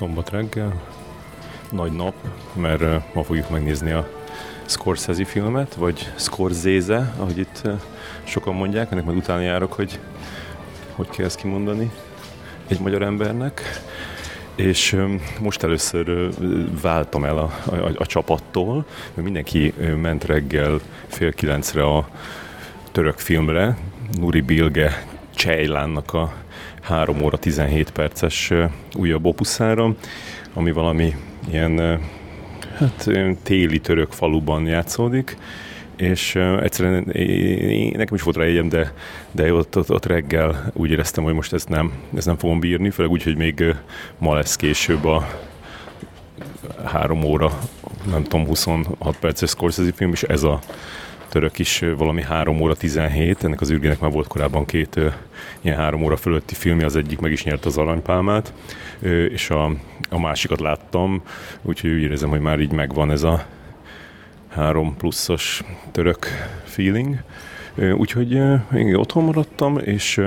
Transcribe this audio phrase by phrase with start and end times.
[0.00, 0.80] Szombat reggel,
[1.70, 2.14] nagy nap,
[2.52, 4.08] mert ma fogjuk megnézni a
[4.66, 7.62] Scorsese filmet, vagy Scorsese, ahogy itt
[8.24, 9.98] sokan mondják, ennek majd utána járok, hogy
[10.92, 11.90] hogy kell ezt kimondani
[12.68, 13.62] egy magyar embernek.
[14.54, 14.96] És
[15.40, 16.30] most először
[16.82, 22.08] váltam el a, a, a csapattól, mert mindenki ment reggel fél kilencre a
[22.92, 23.76] török filmre,
[24.12, 25.04] Nuri Bilge
[25.34, 26.32] Csejlánnak a
[26.80, 28.52] 3 óra 17 perces
[28.94, 29.94] újabb opuszára,
[30.54, 31.14] ami valami
[31.50, 32.00] ilyen
[32.78, 33.08] hát,
[33.42, 35.36] téli török faluban játszódik,
[35.96, 37.04] és egyszerűen
[37.96, 38.92] nekem is volt rá jegyem, de,
[39.30, 42.90] de ott, ott, ott, reggel úgy éreztem, hogy most ezt nem, ezt nem fogom bírni,
[42.90, 43.64] főleg úgy, hogy még
[44.18, 45.28] ma lesz később a
[46.84, 47.58] három óra,
[48.10, 50.60] nem tudom, 26 perces Scorsese film, és ez a
[51.30, 55.00] török is valami 3 óra 17, ennek az űrgének már volt korábban két
[55.60, 58.52] ilyen 3 óra fölötti filmje, az egyik meg is nyert az aranypálmát,
[59.28, 59.64] és a,
[60.10, 61.22] a másikat láttam,
[61.62, 63.46] úgyhogy úgy érezem, hogy már így megvan ez a
[64.48, 66.26] három pluszos török
[66.64, 67.16] feeling.
[67.96, 68.32] Úgyhogy
[68.74, 70.20] én otthon maradtam, és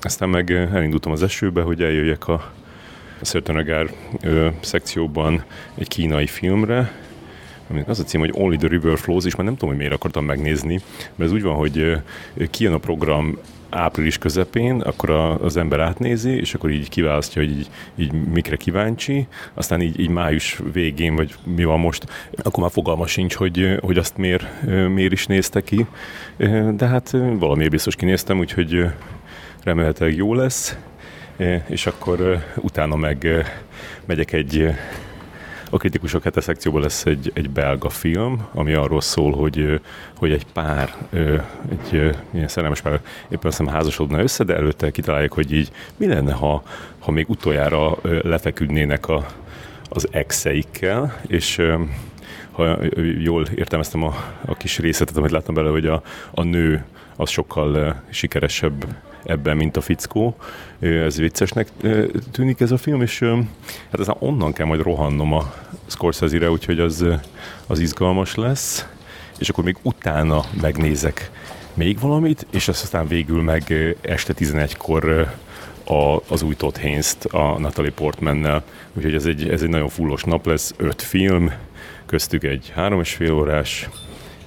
[0.00, 2.52] aztán meg elindultam az esőbe, hogy eljöjjek a
[3.20, 3.90] Szertenegár
[4.60, 6.92] szekcióban egy kínai filmre,
[7.70, 9.94] aminek az a cím, hogy Only the River Flows, és már nem tudom, hogy miért
[9.94, 10.80] akartam megnézni,
[11.14, 12.00] mert ez úgy van, hogy
[12.50, 13.38] kijön a program
[13.70, 18.56] április közepén, akkor a, az ember átnézi, és akkor így kiválasztja, hogy így, így mikre
[18.56, 22.06] kíváncsi, aztán így, így május végén, vagy mi van most,
[22.42, 25.86] akkor már fogalma sincs, hogy, hogy azt miért, miért is nézte ki,
[26.76, 28.84] de hát valamiért biztos kinéztem, úgyhogy
[29.62, 30.76] remélhetőleg jó lesz,
[31.66, 33.46] és akkor utána meg
[34.04, 34.74] megyek egy
[35.70, 39.80] a kritikusok hete szekcióban lesz egy, egy belga film, ami arról szól, hogy,
[40.16, 40.94] hogy egy pár,
[41.70, 42.92] egy ilyen szerelmes pár
[43.28, 46.62] éppen azt hiszem házasodna össze, de előtte kitalálják, hogy így mi lenne, ha,
[46.98, 49.26] ha még utoljára lefeküdnének a,
[49.88, 51.62] az exeikkel, és
[52.50, 52.78] ha
[53.18, 54.14] jól értelmeztem a,
[54.46, 56.84] a kis részletet, amit láttam bele, hogy a, a nő
[57.16, 58.86] az sokkal sikeresebb
[59.26, 60.36] ebben, mint a fickó.
[60.78, 61.68] Ez viccesnek
[62.32, 63.18] tűnik ez a film, és
[63.90, 65.52] hát aztán onnan kell majd rohannom a
[65.86, 67.04] Scorsese-re, úgyhogy az,
[67.66, 68.86] az izgalmas lesz.
[69.38, 71.30] És akkor még utána megnézek
[71.74, 75.34] még valamit, és aztán végül meg este 11-kor
[75.84, 78.62] a, az új Todd Haynes-t a Natalie Portmannel,
[78.92, 81.52] úgyhogy ez egy, ez egy nagyon fullos nap lesz, öt film,
[82.06, 83.88] köztük egy három és fél órás,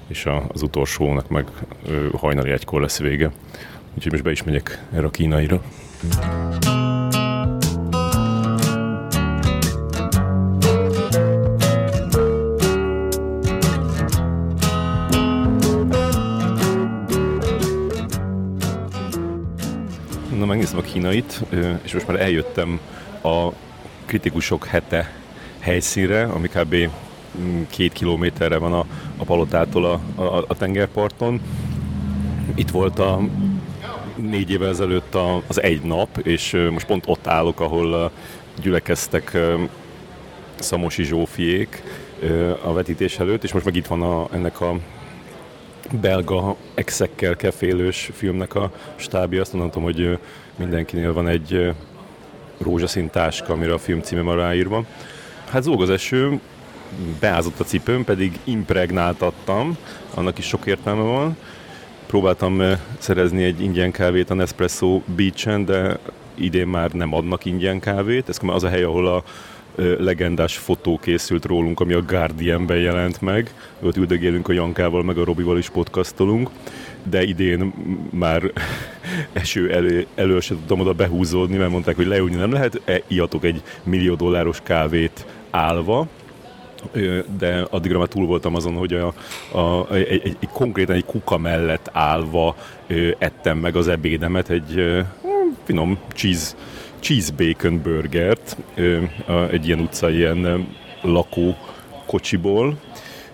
[0.08, 1.48] és a, az utolsónak meg
[2.14, 3.32] hajnali egykor lesz vége.
[3.96, 5.62] Úgyhogy most be is megyek erre a kínaira.
[20.38, 21.46] Na, megnéztem a kínait,
[21.82, 22.80] és most már eljöttem
[23.24, 23.50] a
[24.06, 25.12] kritikusok hete
[25.60, 26.76] helyszínre, ami kb.
[27.70, 28.86] Két kilométerre van a,
[29.18, 31.42] a palotától a, a, a tengerparton.
[32.56, 33.20] Itt volt a
[34.22, 35.16] négy évvel ezelőtt
[35.48, 38.12] az egy nap, és most pont ott állok, ahol
[38.62, 39.38] gyülekeztek
[40.60, 41.84] Szamosi Zsófiék
[42.64, 44.76] a vetítés előtt, és most meg itt van a, ennek a
[46.02, 49.42] belga exekkel kefélős filmnek a stábja.
[49.42, 50.20] Azt mondhatom, hogy
[50.56, 51.74] mindenkinél van egy
[52.58, 54.84] rózsaszín táska, amire a film címe van ráírva.
[55.50, 56.40] Hát zúg az eső,
[57.20, 59.78] beázott a cipőm, pedig impregnáltattam,
[60.14, 61.38] annak is sok értelme van,
[62.10, 62.62] Próbáltam
[62.98, 66.00] szerezni egy ingyen kávét a Nespresso Beach-en, de
[66.36, 68.30] idén már nem adnak ingyen kávét.
[68.30, 69.24] Ez az a hely, ahol a
[69.76, 73.54] legendás fotó készült rólunk, ami a Guardian-ben jelent meg.
[73.80, 76.50] Ott üldögélünk a Jankával, meg a Robival is podcastolunk,
[77.04, 77.74] de idén
[78.10, 78.44] már
[79.34, 83.44] eső elő, elő se tudtam oda behúzódni, mert mondták, hogy leülni nem lehet, e, iatok
[83.44, 86.08] egy millió dolláros kávét állva,
[87.38, 89.14] de addigra már túl voltam azon, hogy a,
[89.58, 92.56] a, egy, egy, egy, konkrétan egy kuka mellett állva
[93.18, 95.04] ettem meg az ebédemet, egy
[95.64, 96.56] finom cheese,
[97.00, 98.58] cheese bacon burgert,
[99.52, 100.68] egy ilyen utcai ilyen
[101.02, 101.58] lakó
[102.06, 102.78] kocsiból.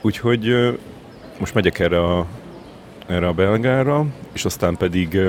[0.02, 0.56] Úgyhogy
[1.40, 2.26] most megyek erre a,
[3.08, 5.20] erre a belgára, és aztán pedig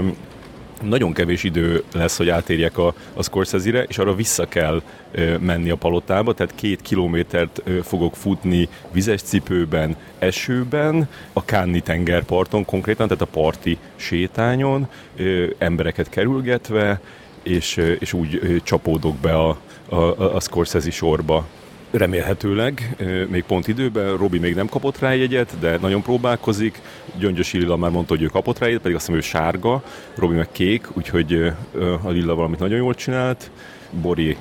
[0.83, 4.83] nagyon kevés idő lesz, hogy átérjek a, a Scorsese-re, és arra vissza kell
[5.13, 11.81] ö, menni a palotába, tehát két kilométert ö, fogok futni vizes cipőben, esőben, a Kánni
[11.81, 17.01] tengerparton konkrétan, tehát a parti sétányon, ö, embereket kerülgetve,
[17.43, 19.59] és, és úgy csapódok be a,
[19.89, 21.47] a, a Scorsese sorba
[21.97, 22.97] remélhetőleg,
[23.29, 24.17] még pont időben.
[24.17, 26.81] Robi még nem kapott rá jegyet, de nagyon próbálkozik.
[27.19, 29.83] Gyöngyös Lilla már mondta, hogy ő kapott rá jegyet, pedig azt hiszem, ő sárga,
[30.15, 31.53] Robi meg kék, úgyhogy
[32.03, 33.51] a Lilla valamit nagyon jól csinált.
[33.91, 34.37] Bori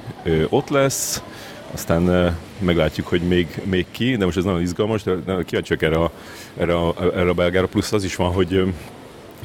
[0.49, 1.23] ott lesz,
[1.71, 5.13] aztán meglátjuk, hogy még, még ki, de most ez nagyon izgalmas, de
[5.45, 6.11] kíváncsiak erre a,
[6.57, 8.73] erre a, erre a belgára, plusz az is van, hogy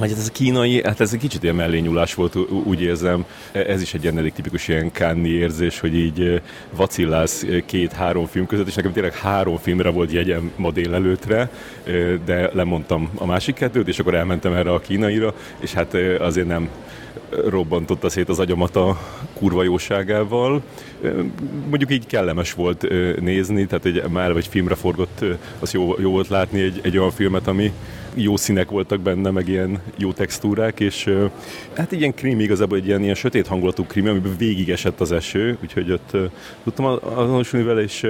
[0.00, 3.25] vagy ez a kínai, hát ez egy kicsit ilyen mellényulás volt, úgy érzem.
[3.52, 6.43] E, ez is egy ilyen elég tipikus ilyen kánni érzés, hogy így
[6.76, 11.50] vacillálsz két-három film között, és nekem tényleg három filmre volt jegyem ma délelőtre,
[12.25, 16.69] de lemondtam a másik kettőt, és akkor elmentem erre a kínaira, és hát azért nem
[17.49, 18.99] robbantotta szét az agyamat a
[19.35, 20.62] kurva jóságával.
[21.69, 22.88] Mondjuk így kellemes volt
[23.20, 25.25] nézni, tehát egy, már egy filmre forgott,
[25.58, 27.73] az jó, jó volt látni egy, egy olyan filmet, ami
[28.15, 31.15] jó színek voltak benne, meg ilyen jó textúrák, és
[31.77, 35.59] hát ilyen krimi igazából egy ilyen, ilyen sötét hangulatú krimi, amiben végig esett az eső,
[35.62, 36.17] úgyhogy ott
[36.65, 38.07] tudtam azonosulni vele, és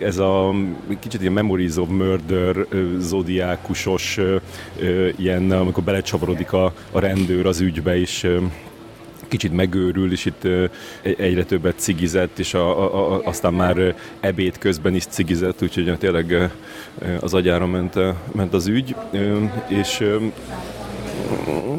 [0.00, 0.54] ez a
[1.00, 2.66] kicsit ilyen Memories of Murder,
[2.98, 4.18] zodiákusos
[5.16, 8.28] ilyen, amikor belecsavarodik a, a rendőr az ügybe, és
[9.30, 10.48] kicsit megőrül, és itt
[11.02, 16.50] egyre többet cigizett, és a, a, a, aztán már ebéd közben is cigizett, úgyhogy tényleg
[17.20, 17.94] az agyára ment,
[18.32, 18.94] ment az ügy,
[19.68, 20.04] és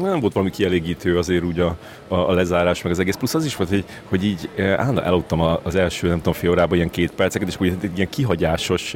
[0.00, 1.76] nem volt valami kielégítő azért úgy a,
[2.08, 3.14] a, a lezárás, meg az egész.
[3.14, 6.76] Plusz az is volt, hogy, hogy így állandóan elaludtam az első, nem tudom, fél órában
[6.76, 8.94] ilyen két perceket, és úgy egy ilyen kihagyásos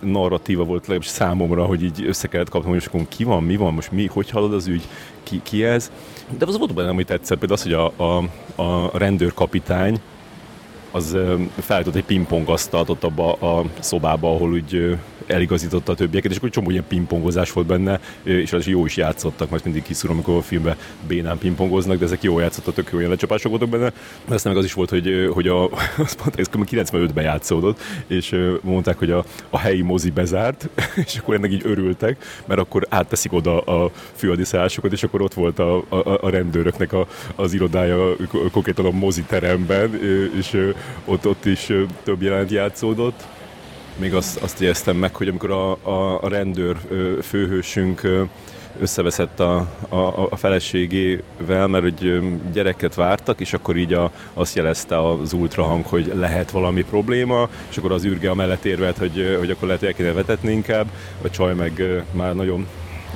[0.00, 3.74] narratíva volt legalábbis számomra, hogy így össze kellett kapnom, hogy akkor ki van, mi van,
[3.74, 4.88] most mi, hogy halad az ügy,
[5.22, 5.90] ki, ki ez.
[6.38, 10.00] De az volt benne, amit tetszett, például az, hogy a, a, a rendőrkapitány,
[10.90, 11.16] az
[11.60, 14.98] felállított egy pingpongasztalt ott abba a szobába, ahol úgy
[15.30, 19.50] eligazította a többieket, és akkor csomó ilyen pingpongozás volt benne, és az jó is játszottak,
[19.50, 20.76] mert mindig kiszúrom, amikor a filmben
[21.08, 23.92] bénán pingpongoznak, de ezek jó játszottak, tök jó olyan lecsapások voltak benne.
[24.28, 25.64] Aztán meg az is volt, hogy, hogy a,
[26.06, 30.68] azt mondták, ez 95-ben játszódott, és mondták, hogy a, a helyi mozi bezárt,
[31.06, 35.58] és akkor ennek így örültek, mert akkor átteszik oda a főadiszállásokat, és akkor ott volt
[35.58, 38.16] a, a, a rendőröknek a, az irodája
[38.52, 40.00] konkrétan a mozi teremben,
[40.38, 40.72] és
[41.04, 41.72] ott, ott is
[42.02, 43.38] több jelent játszódott
[44.00, 46.76] még azt, azt éreztem meg, hogy amikor a, a, a rendőr
[47.22, 48.26] főhősünk
[48.80, 55.08] összeveszett a, a, a feleségével, mert hogy gyereket vártak, és akkor így a, azt jelezte
[55.08, 59.66] az ultrahang, hogy lehet valami probléma, és akkor az űrge mellett érvelt, hogy, hogy akkor
[59.66, 60.86] lehet, hogy el kéne vetetni inkább.
[61.22, 62.66] A csaj meg már nagyon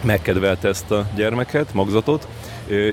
[0.02, 2.26] megkedvelte ezt a gyermeket, magzatot,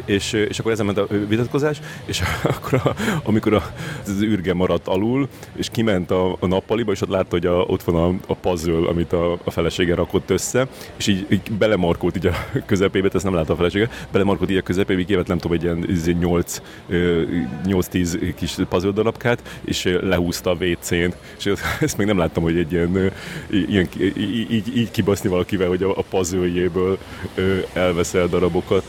[0.05, 2.21] és, és akkor ezen ment a vitatkozás, és
[2.55, 3.73] akkor a, amikor a,
[4.05, 7.83] az űrge maradt alul, és kiment a, a nappaliba, és ott látta, hogy a, ott
[7.83, 12.27] van a, a puzzle, amit a, a felesége rakott össze, és így, így belemarkolt így
[12.27, 12.33] a
[12.65, 15.63] közepébe, ezt nem látta a felesége, belemarkolt így a közepébe, így évet nem tudom, egy
[15.63, 15.85] ilyen
[17.65, 22.71] 8-10 kis puzzle darabkát, és lehúzta a WC-n, és ezt még nem láttam, hogy egy
[22.71, 23.11] ilyen,
[23.49, 23.87] ilyen
[24.17, 26.97] így, így, kibaszni valakivel, hogy a, a puzzle-jéből
[27.73, 28.83] elveszel darabokat.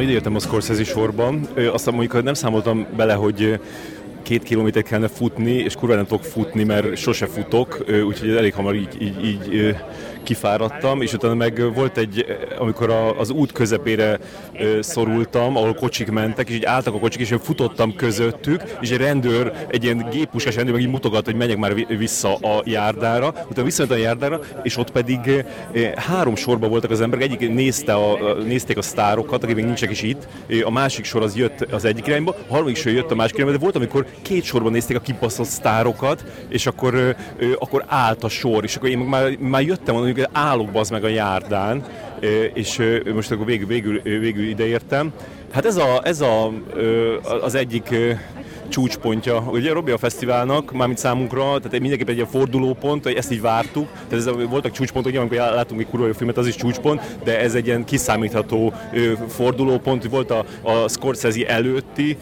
[0.00, 1.48] Na ide jöttem a Scorsese sorban.
[1.72, 3.60] Aztán mondjuk nem számoltam bele, hogy
[4.22, 8.74] két kilométert kellene futni, és kurva nem tudok futni, mert sose futok, úgyhogy elég hamar
[8.74, 9.76] így, így, így
[10.22, 12.24] kifáradtam, és utána meg volt egy,
[12.58, 14.18] amikor a, az út közepére
[14.80, 18.98] szorultam, ahol kocsik mentek, és így álltak a kocsik, és én futottam közöttük, és egy
[18.98, 23.64] rendőr, egy ilyen géppuskás rendőr meg így mutogat, hogy menjek már vissza a járdára, utána
[23.64, 25.44] visszament a járdára, és ott pedig
[25.96, 30.02] három sorba voltak az emberek, egyik nézte a, nézték a sztárokat, akik még nincsenek is
[30.02, 30.28] itt,
[30.64, 33.52] a másik sor az jött az egyik irányba, a harmadik sor jött a másik irányba,
[33.52, 37.16] de volt, amikor két sorban nézték a kibaszott sztárokat, és akkor,
[37.58, 41.08] akkor állt a sor, és akkor én már, már jöttem, mondjuk állok az meg a
[41.08, 41.84] járdán,
[42.54, 42.82] és
[43.14, 45.12] most akkor végül, végül, végül ideértem.
[45.52, 46.52] Hát ez, a, ez a,
[47.42, 47.94] az egyik
[48.70, 49.44] csúcspontja.
[49.50, 53.88] Ugye Robi a fesztiválnak, mármint számunkra, tehát mindenképpen egy ilyen fordulópont, hogy ezt így vártuk.
[54.08, 57.54] Tehát ez, voltak csúcspontok, amikor látunk egy kurva jó filmet, az is csúcspont, de ez
[57.54, 58.72] egy ilyen kiszámítható
[59.28, 60.04] fordulópont.
[60.04, 62.16] Volt a, a Scorsese előtti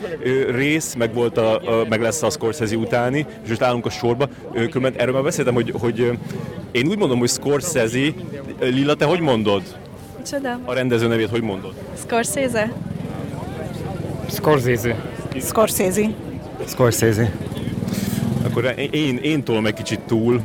[0.51, 4.29] rész, meg, volt a, a, meg lesz a Scorsese utáni, és most állunk a sorba.
[4.53, 6.19] Különben erről már beszéltem, hogy, hogy
[6.71, 8.13] én úgy mondom, hogy Scorsese,
[8.61, 9.63] Lila, te hogy mondod?
[10.27, 10.59] Csoda.
[10.65, 11.73] A rendező nevét hogy mondod?
[11.99, 12.73] Scorsese.
[14.31, 14.97] Scorsese.
[15.31, 15.41] Scorsese.
[15.41, 16.28] Scorsese.
[18.45, 20.43] Akkor én, én tolom egy kicsit túl.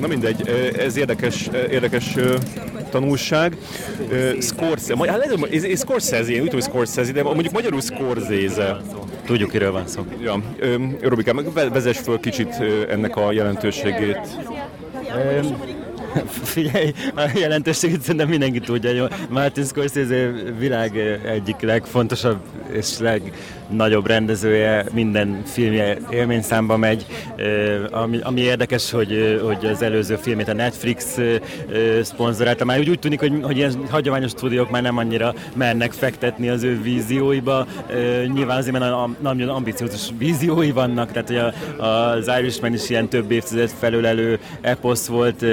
[0.00, 2.14] Na mindegy, ez érdekes, érdekes
[2.90, 3.56] tanulság.
[4.40, 8.76] Scorsese, hát ez Scorsese, én úgy tudom, Scorsese, de mondjuk magyarul Scorsese.
[9.26, 10.06] Tudjuk, kiről van szó.
[10.22, 10.42] Ja,
[11.02, 14.20] Robikám, vezess föl kicsit ennek a jelentőségét.
[16.54, 18.90] Figyelj, a jelentőségét szerintem mindenki tudja.
[18.90, 19.04] Jó.
[19.28, 20.96] Martin Scorsese világ
[21.26, 22.38] egyik legfontosabb
[22.72, 27.06] és legnagyobb rendezője, minden filmje élményszámba megy.
[27.90, 31.18] Ami, ami érdekes, hogy, hogy az előző filmét a Netflix
[32.02, 32.64] szponzorálta.
[32.64, 36.62] Már úgy, úgy tűnik, hogy, hogy ilyen hagyományos stúdiók már nem annyira mernek fektetni az
[36.62, 37.66] ő vízióiba.
[38.32, 43.30] Nyilván azért, mert nagyon ambiciózus víziói vannak, tehát hogy a, az Irishman is ilyen több
[43.30, 45.44] évtized felülelő eposz volt,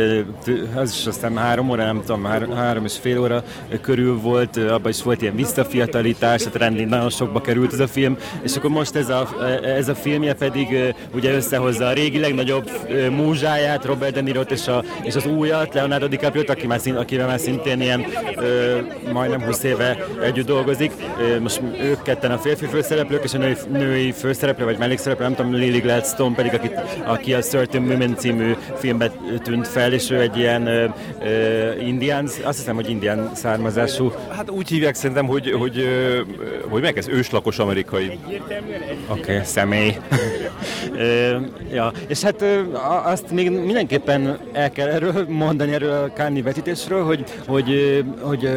[0.76, 3.44] az is aztán három óra, nem tudom, három, három és fél óra
[3.82, 8.18] körül volt, abban is volt ilyen visszafiatalitás, tehát rendén nagyon sokba került ez a film,
[8.42, 9.28] és akkor most ez a,
[9.64, 12.70] ez a filmje pedig ugye összehozza a régi legnagyobb
[13.10, 17.28] múzsáját, Robert De Niro-t és, a, és az újat, Leonardo DiCaprio, aki már, szín, akivel
[17.28, 18.78] már szintén ilyen ö,
[19.12, 20.92] majdnem 20 éve együtt dolgozik.
[21.40, 25.54] Most ők ketten a férfi főszereplők, és a női, női főszereplő, vagy mellékszereplő, nem tudom,
[25.54, 26.70] Lily Gladstone pedig, aki,
[27.06, 29.12] aki a Certain Women című filmben
[29.44, 30.86] tűnt fel, és ő egy ilyen ö,
[31.24, 34.12] ö, indián, azt hiszem, hogy indián származású.
[34.30, 35.88] Hát úgy hívják szerintem, hogy, hogy,
[36.70, 38.20] hogy meg ez őslakos amerikai.
[39.08, 39.96] Oké, okay, személy.
[41.74, 42.44] ja, és hát
[43.04, 48.50] azt még mindenképpen el kell erről mondani, erről a Kanye vetítésről, hogy, hogy, hogy,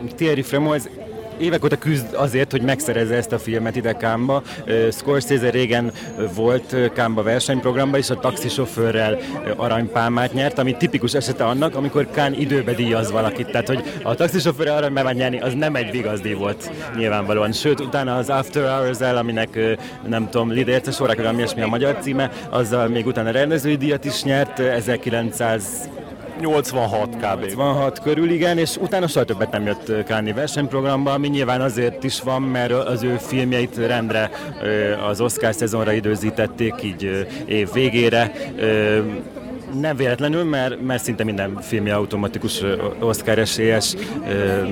[0.00, 0.90] hogy Thierry Fremont
[1.38, 4.42] évek óta küzd azért, hogy megszerezze ezt a filmet ide Kámba.
[4.90, 5.92] Scorsese régen
[6.34, 9.18] volt Kámba versenyprogramban, és a taxisofőrrel
[9.56, 13.50] aranypálmát nyert, ami tipikus esete annak, amikor Kán időbe díjaz valakit.
[13.50, 17.52] Tehát, hogy a taxisofőrrel aranypálmát nyerni, az nem egy vigazdi volt nyilvánvalóan.
[17.52, 19.58] Sőt, utána az After Hours-el, aminek
[20.08, 20.52] nem tudom,
[20.92, 25.88] sorák, vagy ami a magyar címe, azzal még utána rendezői díjat is nyert 1900
[26.42, 27.44] 86 kb.
[27.44, 32.20] 86 körül, igen, és utána soha többet nem jött Káni versenyprogramba, ami nyilván azért is
[32.20, 34.30] van, mert az ő filmjeit rendre
[35.08, 38.32] az Oscar szezonra időzítették, így év végére
[39.80, 42.62] nem véletlenül, mert, mert szinte minden filmje automatikus
[42.98, 43.94] Oscar esélyes
[44.28, 44.62] ö,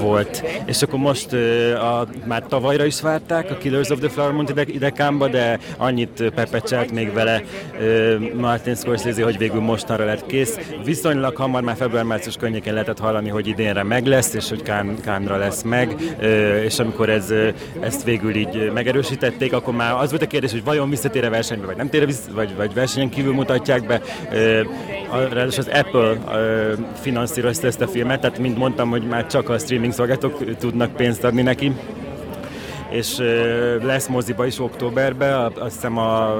[0.00, 0.44] volt.
[0.64, 4.46] És akkor most ö, a, már tavalyra is várták a Killers of the Flower Moon
[4.48, 7.42] ide, idekámba, de annyit pepecselt még vele
[7.80, 10.58] ö, Martin Scorsese, hogy végül mostanra lett kész.
[10.84, 15.36] Viszonylag hamar, már február-március környékén lehetett hallani, hogy idénre meg lesz, és hogy Kán, Kánra
[15.36, 17.32] lesz meg, ö, és amikor ez,
[17.80, 21.66] ezt végül így megerősítették, akkor már az volt a kérdés, hogy vajon visszatér a versenybe,
[21.66, 24.00] vagy nem tér vissza, vagy, vagy versenyen kívül mutatják be.
[24.32, 24.45] Ö,
[25.10, 26.16] ráadásul az Apple
[27.00, 31.24] finanszírozta ezt a filmet, tehát mint mondtam, hogy már csak a streaming szolgáltatók tudnak pénzt
[31.24, 31.72] adni neki.
[32.90, 33.16] És
[33.82, 36.34] lesz moziba is októberben, azt hiszem a,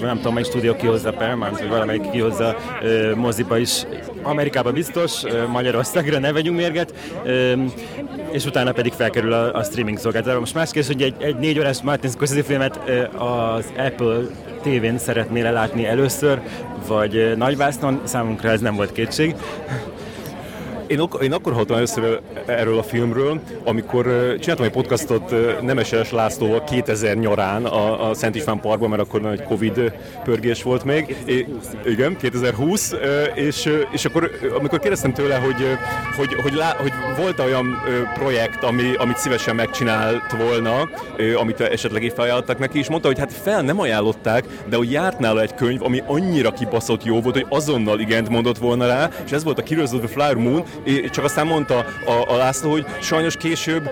[0.00, 2.56] nem tudom, melyik stúdió kihozza Paramount, vagy valamelyik kihozza
[3.14, 3.82] moziba is,
[4.22, 5.22] Amerikában biztos,
[5.52, 6.94] Magyarországra ne vegyünk mérget,
[8.36, 10.40] és utána pedig felkerül a, a streaming szolgáltatásra.
[10.40, 12.80] Most más kérdés, hogy egy, egy négy órás Martin Scorsese filmet
[13.18, 14.18] az Apple
[14.62, 16.40] tévén szeretnél látni először,
[16.86, 19.34] vagy nagyvásznon, számunkra ez nem volt kétség.
[20.86, 24.04] Én, ok- én akkor hallottam először erről a filmről, amikor
[24.40, 29.42] csináltam egy podcastot Nemeses Lászlóval 2000 nyarán a, a Szent István Parkban, mert akkor egy
[29.42, 29.92] Covid
[30.24, 31.16] pörgés volt még.
[31.24, 31.46] É,
[31.84, 32.94] igen, 2020,
[33.34, 35.78] és, és akkor amikor kérdeztem tőle, hogy,
[36.16, 37.82] hogy, hogy, lá, hogy volt olyan
[38.14, 40.88] projekt, ami, amit szívesen megcsinált volna,
[41.36, 45.40] amit esetleg felajánlottak neki, és mondta, hogy hát fel nem ajánlották, de hogy járt nála
[45.40, 49.44] egy könyv, ami annyira kibaszott jó volt, hogy azonnal igent mondott volna rá, és ez
[49.44, 50.64] volt a Heroes of the Flower Moon,
[51.10, 53.90] csak aztán mondta a, a László, hogy sajnos később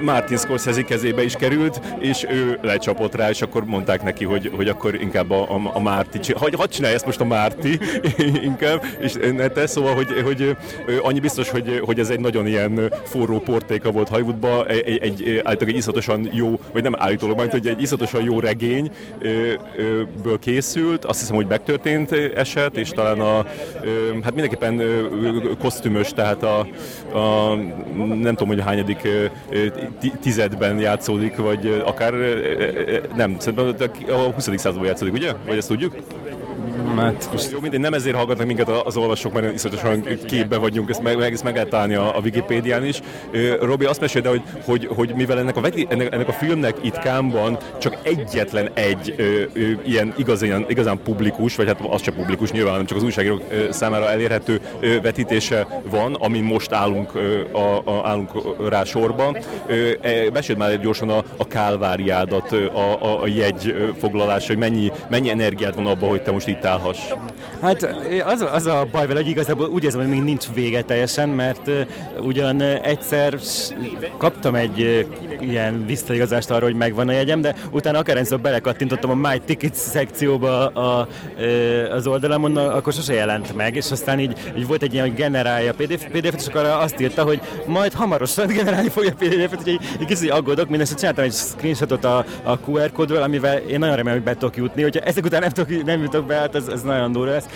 [0.00, 4.68] Martin Scorsese kezébe is került, és ő lecsapott rá, és akkor mondták neki, hogy, hogy
[4.68, 7.78] akkor inkább a, a, a Márti, hogy hadd csinálj ezt most a Márti
[8.50, 10.56] inkább, és ne te, szóval, hogy, hogy
[11.02, 15.40] annyi biztos, hogy, hogy ez egy nagyon ilyen forró portéka volt Hollywoodban, egy, egy, egy
[15.44, 19.58] állítólag egy iszatosan jó, vagy nem állítólag, majd, hogy egy iszatosan jó regényből
[20.40, 23.46] készült, azt hiszem, hogy megtörtént eset, és talán a,
[24.22, 24.82] hát mindenképpen
[25.58, 26.58] kosztümös, tehát a,
[27.18, 27.54] a
[27.96, 29.08] nem tudom, hogy a hányadik
[30.20, 32.12] tizedben játszódik, vagy akár
[33.16, 34.44] nem, szerintem a 20.
[34.44, 35.32] században játszódik, ugye?
[35.46, 35.96] Vagy ezt tudjuk?
[36.98, 37.50] Hát, most...
[37.50, 41.44] Jó, mindegy, nem ezért hallgatnak minket az olvasók, mert iszonyatosan képbe vagyunk, ezt meg, ezt
[41.44, 43.00] meg lehet találni a, a Wikipédián is.
[43.60, 47.96] Robi azt mesélte, hogy, hogy, hogy mivel ennek a, ennek, a filmnek itt Kámban csak
[48.02, 49.22] egyetlen egy ö,
[49.52, 53.42] ö, ilyen igazán, igazán publikus, vagy hát az csak publikus nyilván, hanem csak az újságírók
[53.70, 58.30] számára elérhető ö, vetítése van, ami most állunk, ö, a, a, állunk
[58.68, 59.36] rá sorba.
[60.00, 65.30] E, meséld már gyorsan a, a kálváriádat, a, a, a jegy foglalása, hogy mennyi, mennyi
[65.30, 67.14] energiát van abban, hogy te most itt áll has.
[67.60, 71.28] Hát az, az a baj vele, hogy igazából úgy érzem, hogy még nincs vége teljesen,
[71.28, 71.70] mert
[72.20, 73.38] ugyan egyszer
[74.18, 75.06] kaptam egy
[75.40, 80.66] ilyen visszaigazást arra, hogy megvan a jegyem, de utána akárhányszor belekattintottam a My Tickets szekcióba
[80.66, 81.08] a, a,
[81.90, 85.74] az oldalamon, akkor sose jelent meg, és aztán így, így volt egy ilyen, hogy generálja
[85.74, 90.06] PDF, PDF-et, és akkor azt írta, hogy majd hamarosan generálni fogja a PDF-et, úgyhogy egy
[90.06, 94.26] kicsit aggódok, mindezt csináltam egy screenshotot a, a QR kódról, amivel én nagyon remélem, hogy
[94.26, 97.12] be tudok jutni, hogyha ezek után nem, tudok, nem jutok be, hát ez, ez nagyon
[97.12, 97.48] durva lesz.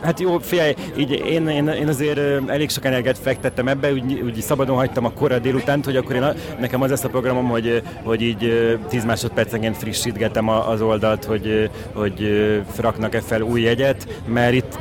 [0.00, 4.40] Hát jó, figyelj, így én, én, én azért elég sok energiát fektettem ebbe, úgy, úgy
[4.40, 7.82] szabadon hagytam a kora délutánt, hogy akkor én a, nekem az lesz a programom, hogy,
[8.02, 14.78] hogy így 10 másodpercenként frissítgetem az oldalt, hogy, hogy raknak-e fel új jegyet, mert itt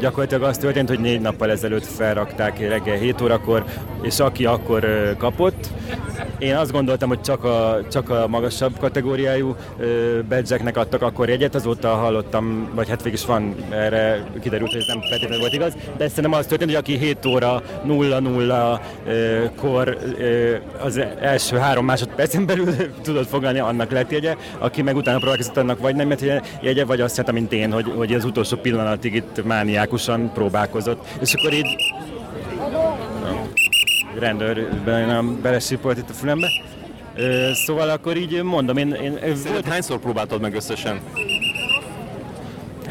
[0.00, 3.64] gyakorlatilag az történt, hogy négy nappal ezelőtt felrakták reggel 7 órakor,
[4.02, 5.68] és aki akkor kapott,
[6.38, 9.56] én azt gondoltam, hogy csak a, csak a magasabb kategóriájú
[10.28, 14.86] badge adtak akkor jegyet, azóta hallottam, vagy hát végig is van erre, kiderült, hogy ez
[14.86, 18.80] nem feltétlenül volt igaz, de szerintem az történt, hogy aki 7 óra 00
[19.56, 19.98] kor
[20.80, 25.80] az első három másodpercen belül tudott fogalni, annak lett jegye, aki meg utána próbálkozott, annak
[25.80, 26.24] vagy nem lett
[26.60, 31.06] jegye, vagy azt hiszem, mint én, hogy, hogy az utolsó pillanatig itt mániákusan próbálkozott.
[31.20, 31.76] És akkor így
[34.18, 34.68] rendőr
[35.42, 36.48] belesípolt itt a fülembe.
[37.52, 38.92] Szóval akkor így mondom, én...
[38.92, 39.68] én volt...
[39.68, 41.00] Hányszor próbáltad meg összesen?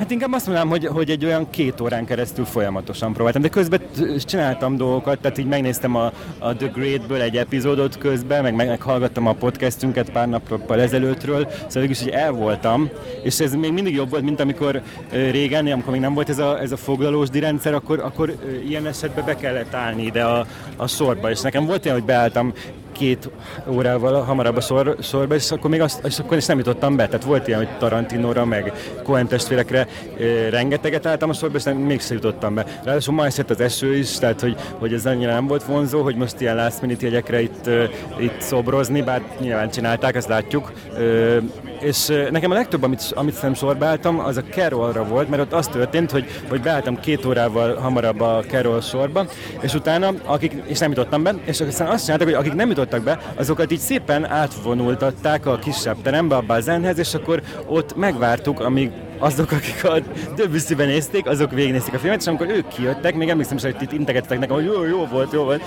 [0.02, 3.82] Hát inkább azt mondanám, hogy, hogy egy olyan két órán keresztül folyamatosan próbáltam, de közben
[4.18, 9.34] csináltam dolgokat, tehát így megnéztem a, a The Great-ből egy epizódot közben, meg meghallgattam a
[9.34, 12.90] podcastünket pár nappal ezelőttről, szóval is, hogy el voltam,
[13.24, 14.82] és ez még mindig jobb volt, mint amikor
[15.12, 18.36] régen, amikor még nem volt ez a, ez a foglalós rendszer, akkor, akkor
[18.68, 22.54] ilyen esetben be kellett állni ide a, a sorba, és nekem volt olyan, hogy beálltam
[23.02, 23.30] két
[23.68, 27.06] órával hamarabb a sor, sorba, és akkor még azt, és akkor is nem jutottam be.
[27.06, 29.88] Tehát volt ilyen, hogy Tarantinóra, meg Cohen testvérekre
[30.20, 32.66] e, rengeteget álltam a sorba, és nem, mégsem jutottam be.
[32.84, 36.16] Ráadásul ma esett az eső is, tehát hogy, hogy ez annyira nem volt vonzó, hogy
[36.16, 37.90] most ilyen last minute jegyekre itt, e,
[38.20, 40.72] itt szobrozni, bár nyilván csinálták, ezt látjuk.
[40.98, 45.42] E, és nekem a legtöbb, amit, amit nem sorba álltam, az a Carolra volt, mert
[45.42, 49.26] ott az történt, hogy, hogy beálltam két órával hamarabb a Carol sorba,
[49.62, 53.04] és utána, akik, és nem jutottam be, és aztán azt csináltak, hogy akik nem jutottak
[53.04, 58.92] be, azokat így szépen átvonultatták a kisebb terembe, a bazenhez, és akkor ott megvártuk, amíg
[59.20, 60.00] azok, akik a
[60.36, 63.92] Debussy-ben nézték, azok végignézték a filmet, és amikor ők kijöttek, még emlékszem is, hogy itt
[63.92, 65.62] integettek nekem, hogy jó, jó volt, jó volt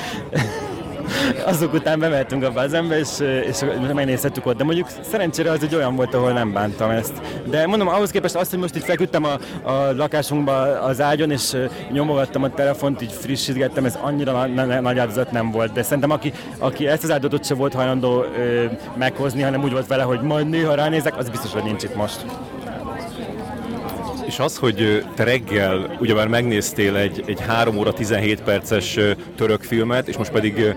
[1.47, 3.09] azok után bemeltünk a bazembe, és,
[3.47, 3.59] és
[3.95, 4.57] megnézhettük ott.
[4.57, 7.13] De mondjuk szerencsére az egy olyan volt, ahol nem bántam ezt.
[7.51, 9.39] De mondom, ahhoz képest azt, hogy most itt feküdtem a,
[9.71, 11.57] a lakásunkba az ágyon, és
[11.93, 15.73] nyomogattam a telefont, így frissítgettem, ez annyira na, nagy áldozat nem volt.
[15.73, 18.65] De szerintem aki, aki ezt az áldozatot se volt hajlandó ö,
[18.97, 22.25] meghozni, hanem úgy volt vele, hogy majd néha ránézek, az biztos, hogy nincs itt most.
[24.27, 28.99] És az, hogy te reggel ugyebár megnéztél egy, egy 3 óra 17 perces
[29.37, 30.75] török filmet, és most pedig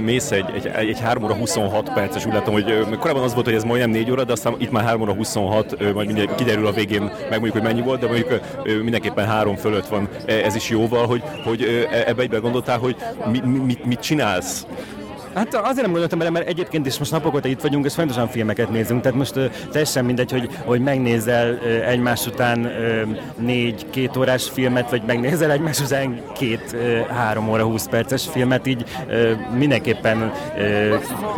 [0.00, 3.54] mész egy, egy, egy 3 óra 26 perces, úgy látom, hogy korábban az volt, hogy
[3.54, 6.72] ez majdnem 4 óra, de aztán itt már 3 óra 26, majd mindegy, kiderül a
[6.72, 8.40] végén, megmondjuk, hogy mennyi volt, de mondjuk
[8.82, 10.08] mindenképpen 3 fölött van.
[10.26, 12.96] Ez is jóval, hogy, hogy e, ebbe egybe gondoltál, hogy
[13.30, 14.66] mit, mit, mit csinálsz
[15.36, 18.28] Hát azért nem gondoltam bele, mert egyébként is most napok óta itt vagyunk, és fontosan
[18.28, 22.70] filmeket nézünk, tehát most teljesen mindegy, hogy, hogy megnézel egymás után
[23.38, 26.76] négy két órás filmet, vagy megnézel egymás után két
[27.08, 28.84] három óra húsz perces filmet, így
[29.56, 30.32] mindenképpen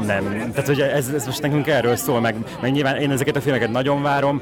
[0.06, 0.50] nem.
[0.52, 3.70] Tehát hogy ez, ez most nekünk erről szól, meg, meg nyilván én ezeket a filmeket
[3.70, 4.40] nagyon várom,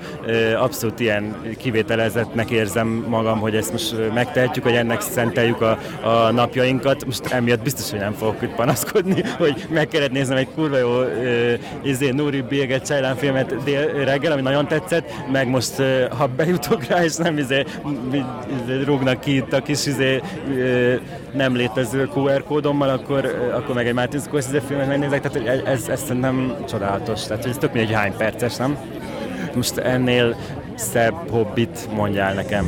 [0.61, 7.05] abszolút ilyen kivételezetnek érzem magam, hogy ezt most megtehetjük, hogy ennek szenteljük a, a napjainkat.
[7.05, 10.91] Most emiatt biztos, hogy nem fogok itt panaszkodni, hogy meg kellett néznem egy kurva jó
[11.83, 15.83] izé, Nuri Bilge Ceylan filmet dél, reggel, ami nagyon tetszett, meg most
[16.17, 17.65] ha bejutok rá, és nem izé,
[18.65, 20.21] izé rúgnak ki itt a kis izé,
[21.33, 26.01] nem létező QR kódommal, akkor, akkor meg egy Martin Scorsese filmet megnézek, tehát ez, ez,
[26.05, 28.79] szerintem csodálatos, tehát ez tök mindegy hány perces, nem?
[29.55, 30.37] Most ennél
[30.75, 32.67] szebb hobbit mondjál nekem.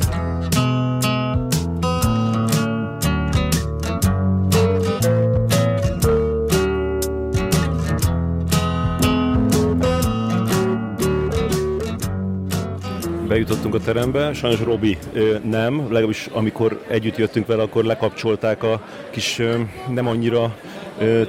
[13.38, 14.98] Bejutottunk a terembe, sajnos Robi
[15.42, 19.42] nem, legalábbis amikor együtt jöttünk vele, akkor lekapcsolták a kis
[19.88, 20.56] nem annyira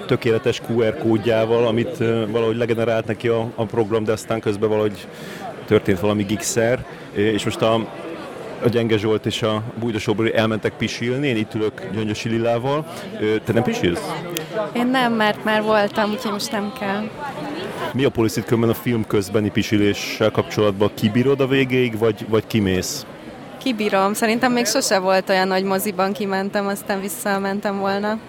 [0.06, 1.98] tökéletes QR kódjával, amit
[2.32, 5.08] valahogy legenerált neki a, program, de aztán közben valahogy
[5.66, 7.74] történt valami gigszer, és most a,
[8.64, 12.86] a Gyenge Zsolt és a Bújdosóbori elmentek pisilni, én itt ülök Gyöngyösi Lilával.
[13.44, 14.12] Te nem pisilsz?
[14.74, 17.04] Én nem, mert már voltam, úgyhogy most nem kell.
[17.94, 20.92] Mi a policy a film közbeni pisiléssel kapcsolatban?
[20.94, 23.06] Kibírod a végéig, vagy, vagy kimész?
[23.60, 24.14] kibírom.
[24.14, 28.20] Szerintem még sose volt olyan, hogy moziban kimentem, aztán visszamentem volna.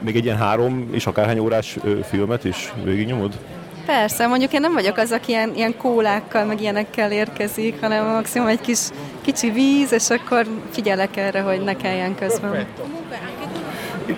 [0.00, 1.76] Még egy ilyen három és akárhány órás
[2.08, 3.38] filmet is végignyomod?
[3.86, 8.48] Persze, mondjuk én nem vagyok az, aki ilyen, ilyen kólákkal, meg ilyenekkel érkezik, hanem maximum
[8.48, 8.78] egy kis
[9.20, 12.66] kicsi víz, és akkor figyelek erre, hogy ne kelljen közben.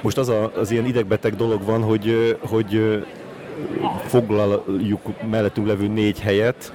[0.03, 3.03] Most az a, az ilyen idegbeteg dolog van, hogy, hogy
[4.07, 6.73] foglaljuk mellettünk levő négy helyet,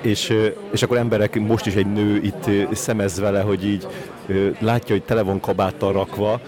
[0.00, 0.34] és,
[0.72, 3.86] és akkor emberek, most is egy nő itt szemez vele, hogy így
[4.58, 6.40] látja, hogy tele van kabáttal rakva,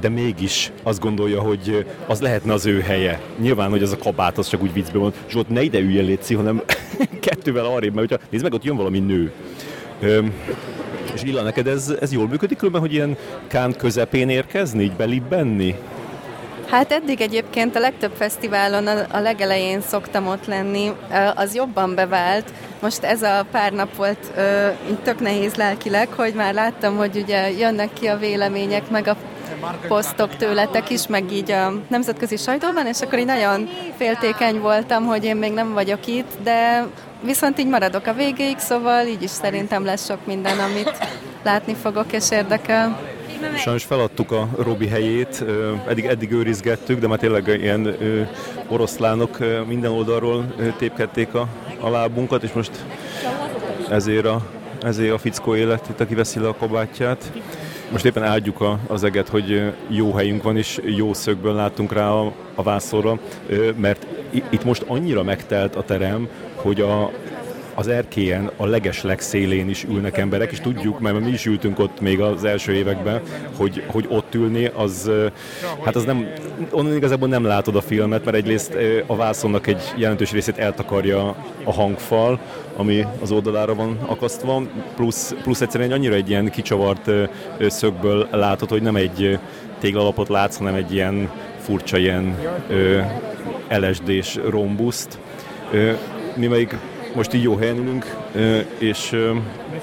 [0.00, 3.20] de mégis azt gondolja, hogy az lehetne az ő helye.
[3.38, 5.12] Nyilván, hogy az a kabát, az csak úgy viccben van.
[5.28, 6.62] Zsolt, ne ide üljél, Léci, hanem
[7.20, 9.32] kettővel arrébb, mert hogyha, nézd meg, ott jön valami nő.
[11.14, 15.74] És Lilla, neked ez, ez jól működik különben, hogy ilyen kán közepén érkezni, így belibbenni?
[16.70, 20.92] Hát eddig egyébként a legtöbb fesztiválon a, legelején szoktam ott lenni,
[21.34, 22.52] az jobban bevált.
[22.80, 24.32] Most ez a pár nap volt
[25.02, 29.16] tök nehéz lelkileg, hogy már láttam, hogy ugye jönnek ki a vélemények, meg a
[29.88, 35.24] posztok tőletek is, meg így a nemzetközi sajtóban, és akkor így nagyon féltékeny voltam, hogy
[35.24, 36.86] én még nem vagyok itt, de
[37.22, 40.98] viszont így maradok a végéig, szóval így is szerintem lesz sok minden, amit
[41.42, 43.18] látni fogok és érdekel.
[43.56, 45.44] Sajnos feladtuk a Robi helyét,
[45.88, 47.96] eddig, eddig őrizgettük, de már tényleg ilyen
[48.68, 51.48] oroszlánok minden oldalról tépkedték a,
[51.80, 52.70] a lábunkat, és most
[53.90, 54.46] ezért a,
[54.82, 57.32] ezért a fickó élet itt, aki veszi le a kabátját.
[57.90, 62.10] Most éppen áldjuk a, az eget, hogy jó helyünk van, és jó szögből látunk rá
[62.10, 63.18] a, a vászorra,
[63.76, 64.06] mert
[64.50, 67.10] itt most annyira megtelt a terem, hogy a,
[67.80, 72.00] az erkélyen a leges legszélén is ülnek emberek, és tudjuk, mert mi is ültünk ott
[72.00, 73.20] még az első években,
[73.56, 75.10] hogy, hogy ott ülni, az,
[75.84, 76.28] hát az nem,
[76.70, 81.72] onnan igazából nem látod a filmet, mert egyrészt a vászonnak egy jelentős részét eltakarja a
[81.72, 82.40] hangfal,
[82.76, 84.62] ami az oldalára van akasztva,
[84.96, 87.10] plusz, plusz egyszerűen annyira egy ilyen kicsavart
[87.66, 89.38] szögből látod, hogy nem egy
[89.78, 92.36] téglalapot látsz, hanem egy ilyen furcsa ilyen
[93.68, 95.18] LSD-s rombuszt.
[96.34, 96.76] Mi még
[97.14, 98.16] most így jó helyen ülünk,
[98.78, 99.16] és,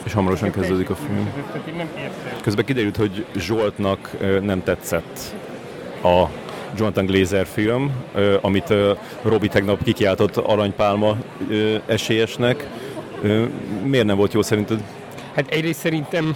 [0.03, 1.29] és hamarosan kezdődik a film.
[2.41, 4.11] Közben kiderült, hogy Zsoltnak
[4.41, 5.19] nem tetszett
[6.03, 6.25] a
[6.77, 7.91] Jonathan Glazer film,
[8.41, 8.73] amit
[9.21, 11.17] Robi tegnap kikiáltott Aranypálma
[11.85, 12.67] esélyesnek.
[13.83, 14.83] Miért nem volt jó szerinted?
[15.35, 16.35] Hát egyrészt szerintem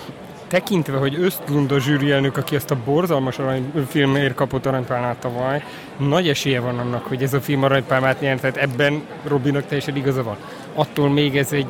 [0.52, 3.40] tekintve, hogy Östlund a zsűri elnök, aki ezt a borzalmas
[3.88, 5.64] filmért kapott aranypálmát tavaly,
[5.98, 10.24] nagy esélye van annak, hogy ez a film aranypálmát nyert, tehát ebben Robinak teljesen igaza
[10.24, 10.36] van.
[10.74, 11.68] Attól még ez egy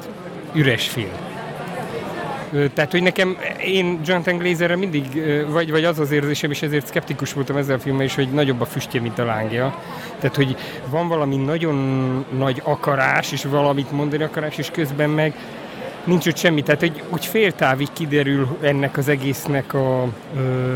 [0.53, 1.11] üres film.
[2.73, 5.05] Tehát, hogy nekem, én Jonathan Glazerre mindig,
[5.47, 8.61] vagy, vagy az az érzésem, és ezért szkeptikus voltam ezzel a filmmel is, hogy nagyobb
[8.61, 9.81] a füstje, mint a lángja.
[10.19, 10.55] Tehát, hogy
[10.89, 11.75] van valami nagyon
[12.37, 15.35] nagy akarás, és valamit mondani akarás, és közben meg
[16.03, 16.61] nincs ott semmi.
[16.61, 20.75] Tehát hogy úgy féltávig kiderül ennek az egésznek a ö,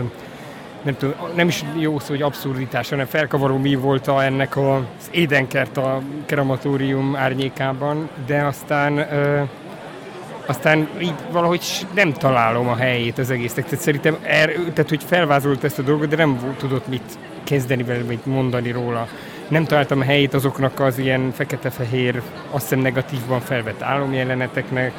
[0.81, 5.09] nem, tudom, nem is jó szó, hogy abszurditás, hanem felkavaró mi volt a, ennek az
[5.11, 9.41] édenkert a krematórium árnyékában, de aztán ö,
[10.45, 13.65] aztán így valahogy nem találom a helyét az egésznek.
[13.65, 18.01] Tehát szerintem, er, tehát, hogy felvázolt ezt a dolgot, de nem tudott mit kezdeni vele,
[18.01, 19.07] mit mondani róla.
[19.47, 24.93] Nem találtam helyét azoknak az ilyen fekete-fehér, azt hiszem negatívban felvett álomjeleneteknek,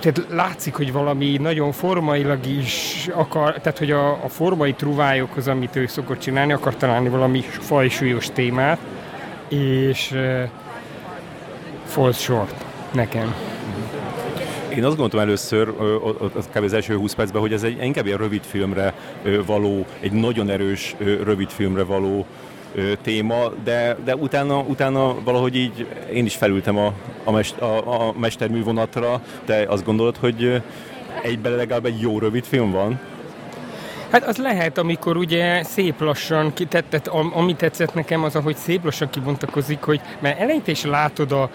[0.00, 5.76] tehát látszik, hogy valami nagyon formailag is akar, tehát hogy a, a formai truvályokhoz, amit
[5.76, 8.78] ő szokott csinálni, akar találni valami fajsúlyos témát,
[9.48, 10.42] és uh,
[11.84, 13.34] falls short nekem.
[14.68, 15.74] Én azt gondoltam először,
[16.54, 16.64] kb.
[16.64, 18.94] az első 20 percben, hogy ez egy inkább egy rövid filmre
[19.46, 22.26] való, egy nagyon erős rövid filmre való
[23.02, 26.92] téma, de, de utána, utána valahogy így én is felültem a,
[27.24, 29.20] a, mest, a, a mestermű vonatra.
[29.44, 30.62] Te azt gondolod, hogy
[31.22, 33.00] egyben legalább egy jó rövid film van?
[34.10, 39.10] Hát az lehet, amikor ugye szép lassan, tehát, ami tetszett nekem az, ahogy szép lassan
[39.10, 41.50] kibontakozik, hogy mert eleinte is látod a,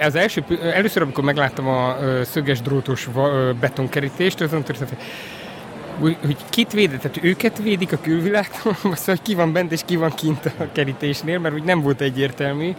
[0.00, 3.08] az első, először, amikor megláttam a szöges drótos
[3.60, 4.98] betonkerítést, azon történt, hogy
[6.00, 9.96] hogy kit védett, tehát őket védik a külvilágtól, vagy szóval ki van bent és ki
[9.96, 12.74] van kint a kerítésnél, mert úgy nem volt egyértelmű.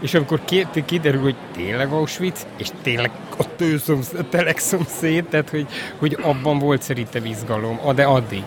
[0.00, 0.40] és amikor
[0.86, 5.66] kiderül, hogy tényleg Auschwitz, és tényleg a tőszomsz, a telek szomszéd, tehát hogy,
[5.98, 8.42] hogy abban volt szerintem izgalom, de addig.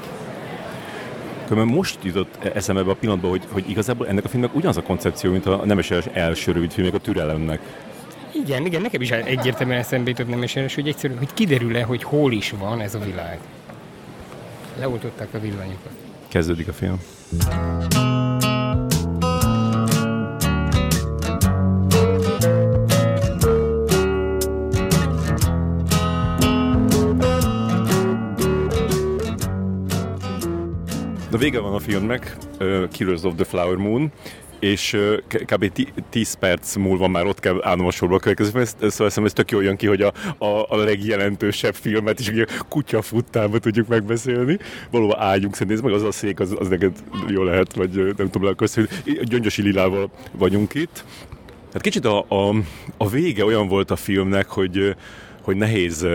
[1.48, 4.82] Különben most jutott eszembe ebbe a pillanatban, hogy, hogy igazából ennek a filmnek ugyanaz a
[4.82, 7.60] koncepció, mint a Nemeses első rövid filmek a türelemnek.
[8.32, 12.54] Igen, igen, nekem is egyértelműen eszembe jutott Nemeses, hogy egyszerűen, hogy kiderül-e, hogy hol is
[12.60, 13.40] van ez a világ
[14.80, 15.92] leoltották a villanyokat.
[16.28, 17.00] Kezdődik a film.
[31.32, 34.12] De vége van a filmnek, uh, Killers of the Flower Moon,
[34.60, 35.88] és kb.
[36.10, 39.64] 10 perc múlva már ott kell állnom a sorba a következő szóval ez tök jól
[39.64, 42.32] jön ki, hogy a, a, a legjelentősebb filmet is
[42.70, 44.58] kutya futtába tudjuk megbeszélni.
[44.92, 48.56] Valóban álljunk szerintem, meg az a szék, az, az neked jó lehet, vagy nem tudom,
[48.56, 48.92] köszönjük.
[49.24, 51.04] Gyöngyösi Lilával vagyunk itt.
[51.74, 52.56] Hát kicsit a, a,
[52.98, 54.96] a vége olyan volt a filmnek, hogy,
[55.42, 56.08] hogy nehéz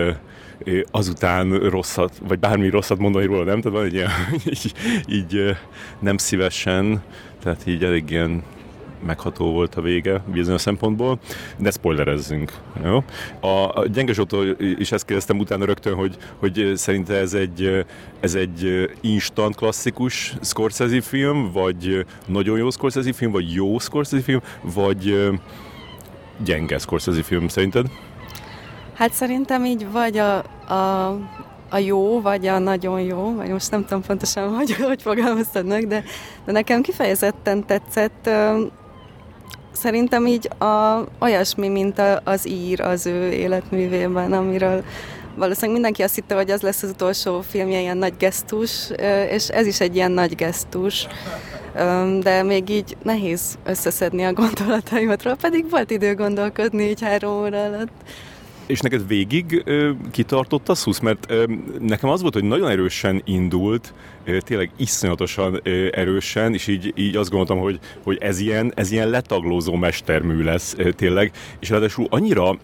[0.91, 3.61] azután rosszat, vagy bármi rosszat mondani róla, nem?
[3.61, 4.09] Tehát van egy ilyen,
[4.53, 4.73] így,
[5.07, 5.57] így
[5.99, 7.03] nem szívesen,
[7.45, 8.43] tehát így elég ilyen
[9.05, 11.19] megható volt a vége bizonyos szempontból,
[11.57, 12.53] de spoilerezzünk.
[12.83, 13.03] Jó?
[13.39, 17.85] A, a Gyenge Zsótó is ezt kérdeztem utána rögtön, hogy, hogy szerinte ez egy,
[18.19, 24.41] ez egy instant klasszikus Scorsese film, vagy nagyon jó Scorsese film, vagy jó Scorsese film,
[24.61, 25.31] vagy
[26.43, 27.85] gyenge Scorsese film szerinted?
[28.93, 30.37] Hát szerintem így vagy a,
[30.73, 31.19] a,
[31.69, 35.87] a jó, vagy a nagyon jó, vagy most nem tudom pontosan, hogy, hogy fogalmaztad meg,
[35.87, 36.03] de,
[36.45, 38.29] de nekem kifejezetten tetszett.
[39.71, 44.83] Szerintem így a, olyasmi, mint a, az ír az ő életművében, amiről
[45.35, 48.89] valószínűleg mindenki azt hitte, hogy az lesz az utolsó filmje, ilyen nagy gesztus,
[49.29, 51.07] és ez is egy ilyen nagy gesztus,
[52.19, 57.91] de még így nehéz összeszedni a gondolataimat, pedig volt idő gondolkodni így három óra alatt.
[58.65, 60.99] És neked végig ö, kitartott a szusz?
[60.99, 61.43] Mert ö,
[61.79, 63.93] nekem az volt, hogy nagyon erősen indult,
[64.25, 68.91] ö, tényleg iszonyatosan ö, erősen, és így, így azt gondoltam, hogy, hogy ez, ilyen, ez
[68.91, 72.57] ilyen letaglózó mestermű lesz ö, tényleg, és ráadásul annyira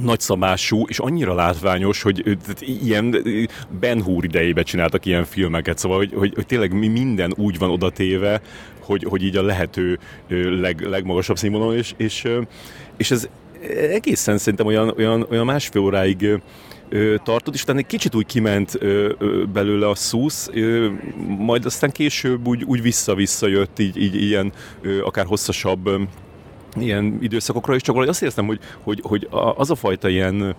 [0.00, 3.16] nagyszabású és annyira látványos, hogy ilyen
[3.80, 8.40] Ben Hur idejében csináltak ilyen filmeket, szóval, hogy, hogy, hogy tényleg minden úgy van odatéve,
[8.80, 9.98] hogy, hogy így a lehető
[10.60, 12.28] leg, legmagasabb színvonalon, és, és,
[12.96, 13.28] és ez
[13.90, 16.40] egészen szerintem olyan, olyan, olyan másfél óráig
[16.88, 18.78] ö, tartott, és utána egy kicsit úgy kiment
[19.52, 20.88] belőle a szusz, ö,
[21.38, 24.52] majd aztán később úgy, úgy vissza-vissza jött, így, így ilyen
[25.02, 25.90] akár hosszasabb
[26.76, 30.54] ilyen időszakokra, és csak azt éreztem, hogy, hogy, hogy az a fajta ilyen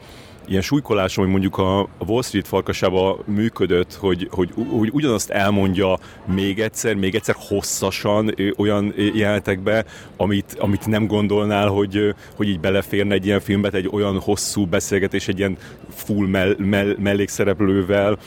[0.47, 6.59] ilyen súlykolás, ami mondjuk a Wall Street farkasába működött, hogy, hogy, hogy ugyanazt elmondja még
[6.59, 9.85] egyszer, még egyszer hosszasan olyan jelenetekbe,
[10.17, 15.27] amit, amit nem gondolnál, hogy, hogy így beleférne egy ilyen filmbe, egy olyan hosszú beszélgetés,
[15.27, 15.57] egy ilyen
[15.89, 18.17] full mell, mell, mellékszereplővel,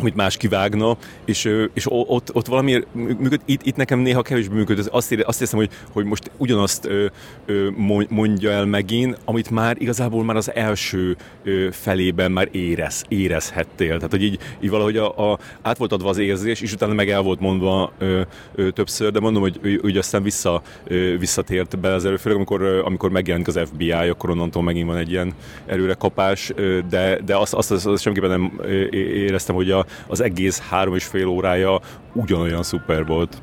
[0.00, 4.88] amit más kivágna, és, és ott, ott valami működ, itt, itt nekem néha kevésbé működ,
[4.90, 7.06] azt, ér, azt hiszem, hogy, hogy most ugyanazt ö,
[7.46, 7.68] ö,
[8.08, 13.94] mondja el megint, amit már igazából már az első ö, felében már érez, érezhettél.
[13.94, 17.10] Tehát, hogy így, így valahogy a, a, át volt adva az érzés, és utána meg
[17.10, 18.20] el volt mondva ö,
[18.54, 22.62] ö, többször, de mondom, hogy, hogy aztán vissza, ö, visszatért be az erő, főleg amikor,
[22.62, 25.34] amikor megjelent az FBI, akkor onnantól megint van egy ilyen
[25.66, 26.52] erőre kapás,
[26.88, 31.04] de, de azt, azt, azt, azt semmiképpen nem éreztem, hogy a, az egész három és
[31.04, 31.80] fél órája
[32.12, 33.42] ugyanolyan szuper volt.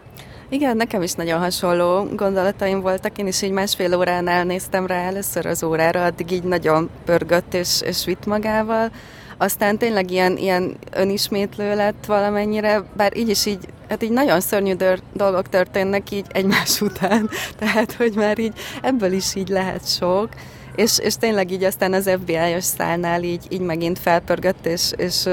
[0.50, 3.18] Igen, nekem is nagyon hasonló gondolataim voltak.
[3.18, 7.82] Én is így másfél óránál néztem rá először az órára, addig így nagyon pörgött és,
[7.82, 8.92] és vitt magával.
[9.38, 14.74] Aztán tényleg ilyen, ilyen önismétlő lett valamennyire, bár így is így, hát így nagyon szörnyű
[14.74, 17.30] dör, dolgok történnek így egymás után,
[17.60, 20.30] tehát hogy már így ebből is így lehet sok.
[20.76, 25.24] És, és tényleg így aztán az FBI-os szálnál így, így megint felpörgött, és, és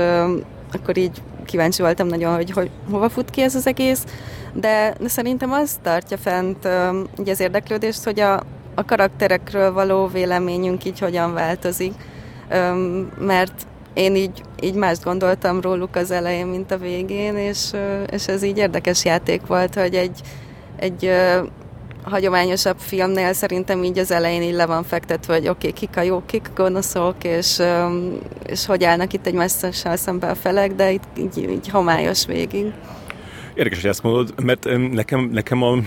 [0.73, 4.05] akkor így kíváncsi voltam nagyon, hogy, hogy hova fut ki ez az egész,
[4.53, 6.69] de, de szerintem az tartja fent
[7.21, 8.43] így az érdeklődést, hogy a,
[8.75, 11.93] a karakterekről való véleményünk így hogyan változik,
[13.19, 17.71] mert én így, így mást gondoltam róluk az elején, mint a végén, és,
[18.11, 20.21] és ez így érdekes játék volt, hogy egy,
[20.77, 21.11] egy
[22.03, 26.03] hagyományosabb filmnél szerintem így az elején így le van fektetve, hogy oké, okay, kik a
[26.03, 27.63] jók, kik a gonoszok, és,
[28.47, 32.73] és hogy állnak itt egymással szembe a felek, de itt így, így homályos végig.
[33.55, 35.79] Érdekes, hogy ezt mondod, mert nekem, nekem a,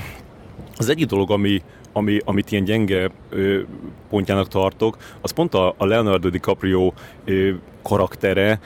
[0.78, 1.62] az egyik dolog, ami,
[1.93, 3.60] ami, amit ilyen gyenge ö,
[4.10, 6.93] pontjának tartok, az pont a, a Leonardo DiCaprio
[7.26, 7.52] ö,
[7.84, 8.60] karaktere,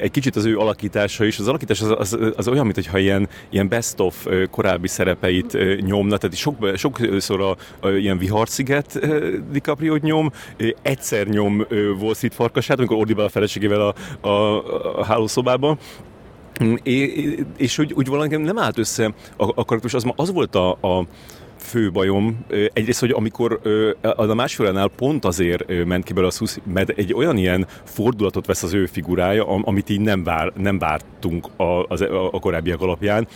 [0.00, 1.38] egy kicsit az ő alakítása is.
[1.38, 6.70] Az alakítás az, az, az olyan, mintha ilyen, ilyen best-of korábbi szerepeit nyomna, tehát sok,
[6.76, 9.00] sokszor a, a, ilyen viharsziget
[9.50, 10.30] DiCaprio nyom,
[10.82, 11.66] egyszer nyom
[12.00, 15.78] Wall Street farkasát, amikor ordibál a feleségével a, a, a hálószobában,
[16.82, 19.04] É, és úgy, úgy valami nem állt össze
[19.36, 21.06] a, a karakter, az, az volt a, a
[21.72, 22.44] fő bajom.
[22.72, 23.60] Egyrészt, hogy amikor
[24.02, 28.62] a másfélnál pont azért ment ki belőle a szusz, mert egy olyan ilyen fordulatot vesz
[28.62, 33.28] az ő figurája, amit így nem, vár, nem vártunk a, a, a korábbiak alapján.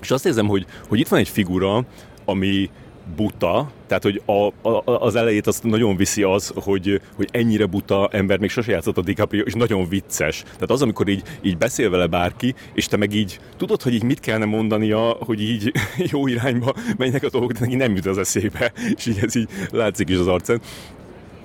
[0.00, 1.84] És azt érzem, hogy, hogy itt van egy figura,
[2.24, 2.70] ami
[3.16, 8.08] buta, tehát hogy a, a, az elejét azt nagyon viszi az, hogy, hogy ennyire buta
[8.12, 10.42] ember még sose játszott a DiCaprio, és nagyon vicces.
[10.42, 14.02] Tehát az, amikor így, így beszél vele bárki, és te meg így tudod, hogy így
[14.02, 15.72] mit kellene mondania, hogy így
[16.12, 19.48] jó irányba menjenek a dolgok, de neki nem jut az eszébe, és így ez így
[19.70, 20.60] látszik is az arcán.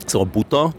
[0.06, 0.74] Szóval buta,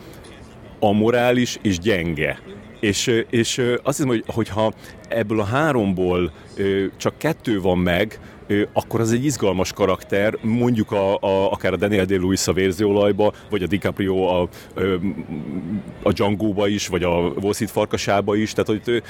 [0.79, 2.39] amorális és gyenge.
[2.81, 4.73] És, és azt hiszem, hogy, hogyha
[5.09, 6.33] ebből a háromból
[6.97, 8.19] csak kettő van meg,
[8.73, 13.63] akkor az egy izgalmas karakter, mondjuk a, a, akár a Daniel Day-Lewis a vérzőolajba, vagy
[13.63, 14.49] a DiCaprio a,
[16.03, 19.03] a Django-ba is, vagy a Street farkasába is, tehát hogy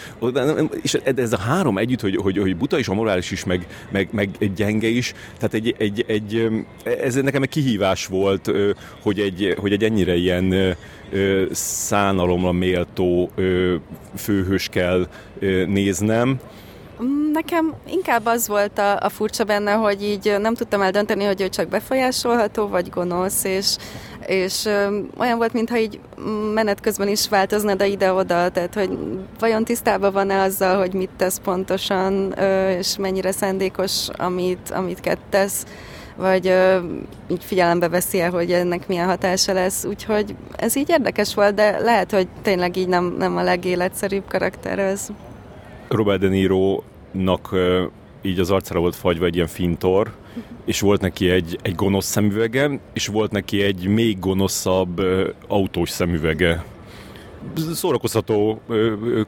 [0.83, 4.09] és ez a három együtt, hogy, hogy, hogy buta is, a morális is, meg, meg,
[4.12, 6.48] meg gyenge is, tehát egy, egy, egy,
[6.83, 8.53] ez nekem egy kihívás volt,
[9.03, 10.77] hogy egy, hogy egy ennyire ilyen
[11.51, 13.31] szánalomra méltó
[14.16, 15.09] főhős kell
[15.66, 16.40] néznem,
[17.33, 21.49] Nekem inkább az volt a, a furcsa benne, hogy így nem tudtam eldönteni, hogy ő
[21.49, 23.77] csak befolyásolható, vagy gonosz, és,
[24.27, 24.69] és
[25.19, 26.01] olyan volt, mintha így
[26.55, 28.99] menet közben is változna de ide-oda, tehát hogy
[29.39, 32.33] vajon tisztában van-e azzal, hogy mit tesz pontosan,
[32.79, 35.67] és mennyire szándékos, amit, amit tesz,
[36.17, 36.79] vagy ö,
[37.29, 41.79] így figyelembe veszi -e, hogy ennek milyen hatása lesz, úgyhogy ez így érdekes volt, de
[41.79, 45.09] lehet, hogy tényleg így nem, nem a legéletszerűbb karakter ez.
[45.88, 47.55] Robert De Niro-nak
[48.22, 50.11] így az arcára volt fagyva egy ilyen fintor,
[50.64, 55.03] és volt neki egy, egy gonosz szemüvege, és volt neki egy még gonoszabb
[55.48, 56.64] autós szemüvege.
[57.72, 58.61] Szórakoztató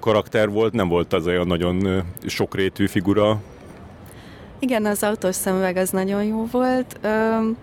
[0.00, 3.40] karakter volt, nem volt az olyan nagyon sokrétű figura.
[4.58, 7.00] Igen, az autós szemüveg az nagyon jó volt.
[7.04, 7.56] Üm,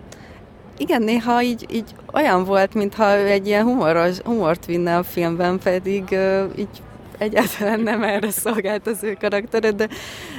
[0.78, 5.58] igen, néha így, így olyan volt, mintha ő egy ilyen humoros, humort vinne a filmben,
[5.58, 6.16] pedig
[6.58, 6.82] így
[7.18, 9.88] egyáltalán nem erre szolgált az ő karaktere, de,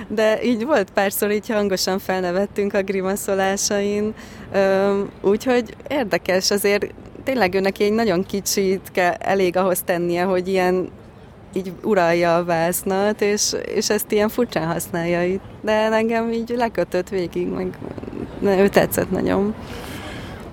[0.07, 4.13] de így volt párszor, így hangosan felnevettünk a grimaszolásain,
[5.21, 10.89] úgyhogy érdekes, azért tényleg őnek egy nagyon kicsit kell, elég ahhoz tennie, hogy ilyen
[11.53, 15.41] így uralja a vásznat, és, és ezt ilyen furcsán használja itt.
[15.61, 17.77] De engem így lekötött végig, meg
[18.41, 19.55] ő tetszett nagyon.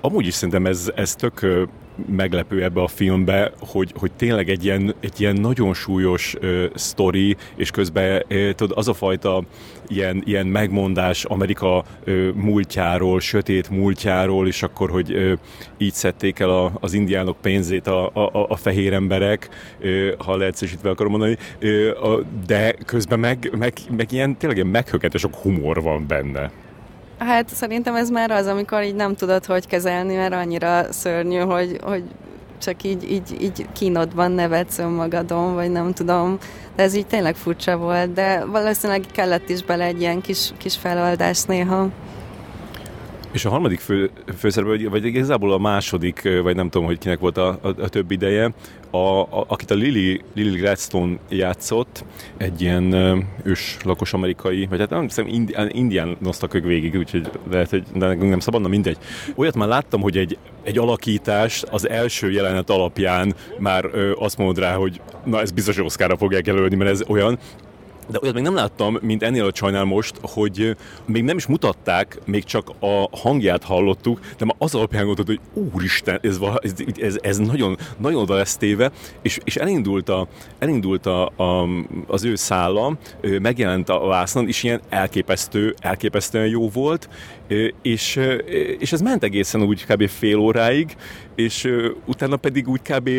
[0.01, 1.67] Amúgy is szerintem ez, ez tök
[2.05, 7.35] meglepő ebbe a filmbe, hogy, hogy tényleg egy ilyen, egy ilyen nagyon súlyos uh, sztori,
[7.55, 9.43] és közben uh, tudod, az a fajta
[9.87, 15.33] ilyen, ilyen megmondás Amerika uh, múltjáról, sötét múltjáról, és akkor, hogy uh,
[15.77, 20.89] így szedték el a, az indiánok pénzét a, a, a fehér emberek, uh, ha leegyszerűsítve
[20.89, 26.07] akarom mondani, uh, de közben meg, meg, meg ilyen tényleg ilyen meghökketes sok humor van
[26.07, 26.51] benne.
[27.17, 31.79] Hát szerintem ez már az, amikor így nem tudod, hogy kezelni, mert annyira szörnyű, hogy,
[31.83, 32.03] hogy
[32.57, 36.37] csak így, így, így kínodban nevetsz önmagadon, vagy nem tudom.
[36.75, 40.75] De ez így tényleg furcsa volt, de valószínűleg kellett is bele egy ilyen kis, kis
[40.75, 41.89] feloldás néha.
[43.31, 47.37] És a harmadik fő, főszereplő, vagy igazából a második, vagy nem tudom, hogy kinek volt
[47.37, 48.51] a, a, a több ideje,
[48.91, 52.03] a, a, akit a Lily, Lily Gladstone játszott,
[52.37, 52.93] egy ilyen
[53.43, 58.13] ős lakos amerikai, vagy hát nem hiszem, indi, indiánoztak ők végig, úgyhogy lehet, hogy de
[58.15, 58.97] nem szabadna, mindegy.
[59.35, 64.59] Olyat már láttam, hogy egy, egy alakítás az első jelenet alapján már ö, azt mondod
[64.59, 67.39] rá, hogy na ez biztos Oszkára fogják jelölni, mert ez olyan,
[68.09, 72.19] de olyat még nem láttam, mint ennél a csajnál most, hogy még nem is mutatták,
[72.25, 77.17] még csak a hangját hallottuk, de már az alapján gondoltad, hogy úristen, ez, ez, ez,
[77.21, 78.91] ez nagyon, nagyon oda lesz téve,
[79.21, 80.27] és, és elindult, a,
[80.59, 81.67] elindult a, a,
[82.07, 82.97] az ő szála,
[83.41, 87.09] megjelent a vásznon, és ilyen elképesztő, elképesztően jó volt,
[87.81, 88.19] és,
[88.79, 90.07] és ez ment egészen úgy kb.
[90.07, 90.95] fél óráig,
[91.35, 91.71] és
[92.05, 93.09] utána pedig úgy kb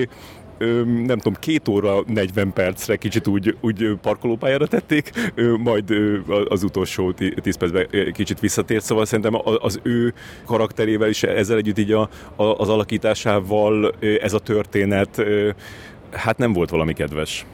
[1.06, 5.10] nem tudom, két óra 40 percre kicsit úgy, úgy parkolópályára tették,
[5.58, 5.94] majd
[6.48, 10.14] az utolsó 10 percben kicsit visszatért, szóval szerintem az ő
[10.46, 15.22] karakterével is ezzel együtt így a, az alakításával ez a történet
[16.12, 17.46] hát nem volt valami kedves.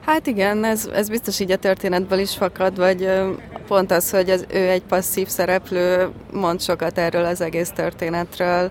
[0.00, 3.08] Hát igen, ez, ez biztos így a történetből is fakad, vagy
[3.66, 8.70] pont az, hogy az, ő egy passzív szereplő, mond sokat erről az egész történetről,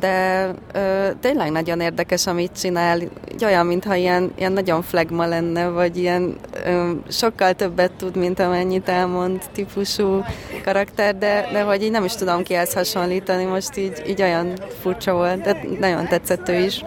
[0.00, 5.68] de ö, tényleg nagyon érdekes, amit csinál, így olyan, mintha ilyen, ilyen nagyon flagma lenne,
[5.68, 10.24] vagy ilyen ö, sokkal többet tud, mint amennyit elmond típusú
[10.64, 15.12] karakter, de, de hogy így nem is tudom kihez hasonlítani, most így, így olyan furcsa
[15.12, 16.84] volt, de nagyon tetszett ő is.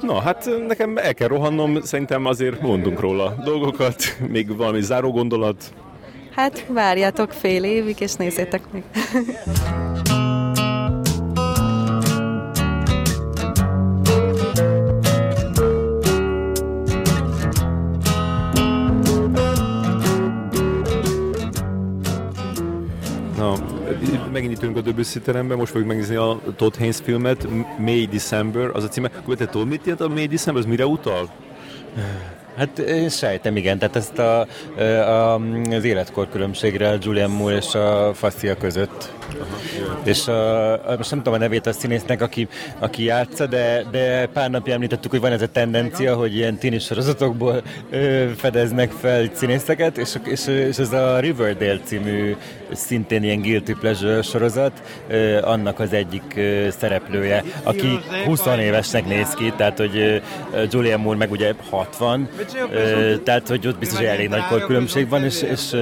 [0.00, 5.72] Na, hát nekem el kell rohannom, szerintem azért mondunk róla dolgokat, még valami záró gondolat.
[6.34, 8.82] Hát várjátok fél évig, és nézzétek meg.
[24.40, 27.46] megint itt a Debussy teremben, most fogjuk megnézni a Todd Haynes filmet,
[27.78, 29.08] May December, az a címe.
[29.36, 31.28] Te tudod, mit jelent a May December, az mire utal?
[32.56, 33.78] Hát én sejtem, igen.
[33.78, 34.46] Tehát ezt a,
[34.80, 35.34] a,
[35.70, 39.17] az életkor különbségre Julian Moore és a Fassia között.
[40.04, 42.48] És a, most nem tudom a nevét a színésznek, aki,
[42.78, 46.78] aki játsza, de, de pár napja említettük, hogy van ez a tendencia, hogy ilyen tini
[46.78, 52.36] sorozatokból ö, fedeznek fel színészeket, és, és, és ez a Riverdale című
[52.72, 59.30] szintén ilyen guilty pleasure sorozat, ö, annak az egyik ö, szereplője, aki 20 évesnek néz
[59.30, 60.22] ki, tehát hogy
[60.70, 62.28] Julian Moore meg ugye 60,
[63.24, 65.76] tehát, hogy ott biztos, elég nagy korkülönbség van, és, és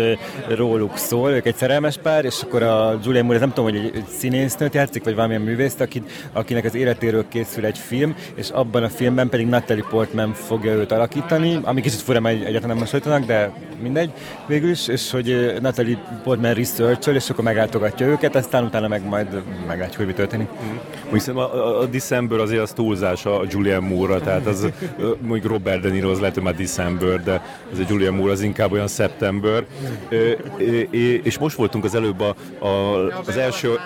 [0.48, 3.92] róluk szól, ők egy szerelmes pár, és akkor a Julian Moore, nem tudom, hogy egy,
[3.94, 8.82] egy színésznőt játszik, vagy valamilyen művészt, akit, akinek az életéről készül egy film, és abban
[8.82, 13.24] a filmben pedig Natalie Portman fogja őt alakítani, ami kicsit fura, mert egyáltalán nem hasonlítanak,
[13.24, 14.10] de mindegy
[14.46, 19.42] végül is, és hogy Natalie Portman research és akkor meglátogatja őket, aztán utána meg majd
[19.66, 20.48] meglátjuk, hogy mi történik.
[20.48, 20.76] Mm.
[21.12, 24.66] Hiszem a, a, a December azért az túlzás a Julian Moore-ra, tehát az
[25.20, 28.40] mondjuk Robert De Niro az lehet, hogy már December, de ez egy Julian Moore az
[28.40, 29.64] inkább olyan szeptember.
[31.22, 32.34] És most voltunk az előbb a,
[32.66, 33.80] a, az első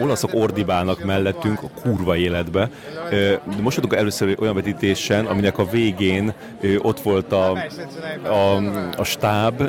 [0.00, 2.70] olaszok ordibálnak mellettünk a kurva életbe.
[3.10, 6.32] De most voltunk először olyan vetítésen, aminek a végén
[6.78, 7.50] ott volt a,
[8.22, 8.56] a,
[8.96, 9.62] a stáb,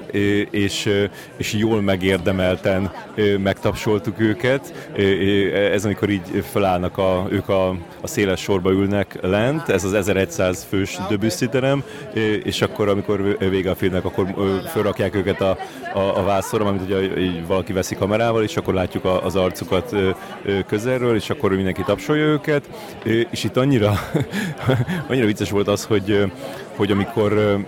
[0.52, 0.90] és,
[1.38, 2.92] és jól megérdemelten
[3.38, 4.90] megtapsoltuk őket.
[5.74, 7.70] Ez amikor így felállnak, a, ők a,
[8.02, 11.50] a széles sorba ülnek lent, ez az 1100 fős Debussy
[12.44, 15.58] és akkor, amikor vége a filmnek, akkor felrakják őket a,
[15.94, 16.98] a, a vászorra, amit ugye
[17.48, 19.96] valaki veszi kamerával, és akkor látjuk az arcukat
[20.68, 22.70] közelről, és akkor mindenki tapsolja őket,
[23.32, 23.94] és itt annyira,
[25.10, 26.32] annyira vicces volt az, hogy,
[26.76, 27.60] hogy amikor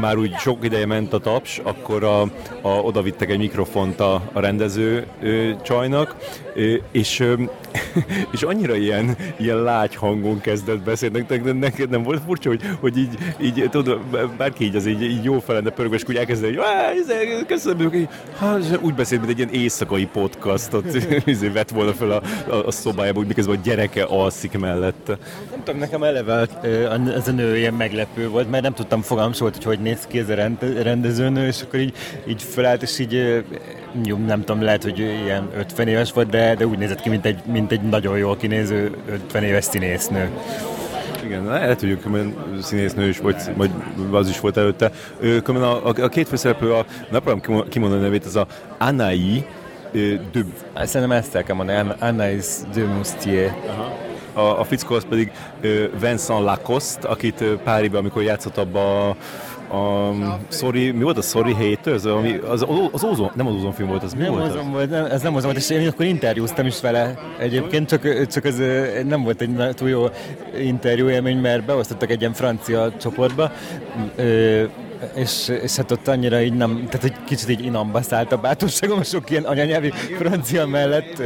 [0.00, 2.20] már úgy sok ideje ment a taps, akkor a,
[2.60, 6.16] a, oda vittek egy mikrofont a, a rendező ö, csajnak,
[6.92, 7.24] és,
[8.32, 12.98] és annyira ilyen, ilyen lágy hangon kezdett beszélni, neked, neked nem volt furcsa, hogy, hogy
[12.98, 14.00] így, így tudod,
[14.36, 18.94] bárki így az így, így jó felende pörög, és úgy elkezdeni, hogy köszönöm, hát, úgy
[18.94, 20.84] beszél, mint egy ilyen éjszakai podcastot,
[21.24, 25.18] izé vett volna fel a, a, a szobájába, úgy miközben a gyereke alszik mellette.
[25.50, 26.46] Nem tudom, nekem eleve
[27.14, 30.18] ez a nő ilyen meglepő volt, mert nem tudtam fogalmam volt, hogy hogy néz ki
[30.18, 30.34] ez a
[30.82, 31.94] rendezőnő, és akkor így,
[32.26, 33.44] így felállt, és így
[34.04, 37.26] jó, nem tudom, lehet, hogy ilyen 50 éves volt, de, de úgy nézett ki, mint
[37.26, 40.30] egy, mint egy nagyon jól kinéző 50 éves színésznő.
[41.24, 41.98] Igen, lehet, hogy
[42.62, 43.70] színésznő is, vagy, vagy
[44.10, 44.90] az is volt előtte.
[45.44, 48.46] a, a, a két főszereplő, a, nem próbálom kimondani a nevét, az a
[48.78, 49.44] Anai
[49.92, 50.44] de...
[50.74, 53.54] Szerintem ezt el kell mondani, Anais de Moustier.
[53.66, 55.32] Aha a, a fickó az pedig
[56.00, 59.16] Vincent Lacoste, akit Páriban, amikor játszott abba a
[59.72, 62.04] a Sorry, mi volt a Sorry Haters?
[62.04, 64.50] Ami, az, az ózon, nem az ózon film volt, az mi nem volt?
[64.50, 68.26] Ózon volt nem, ez nem ózon volt, és én akkor interjúztam is vele egyébként, csak,
[68.26, 68.56] csak ez
[69.06, 70.04] nem volt egy túl jó
[70.60, 73.50] interjú élmény, mert beosztottak egy ilyen francia csoportba,
[75.14, 79.02] és, és hát ott annyira így nem, tehát hogy kicsit így inamba szállt a bátorságom
[79.02, 81.22] sok ilyen anyanyelvi francia mellett,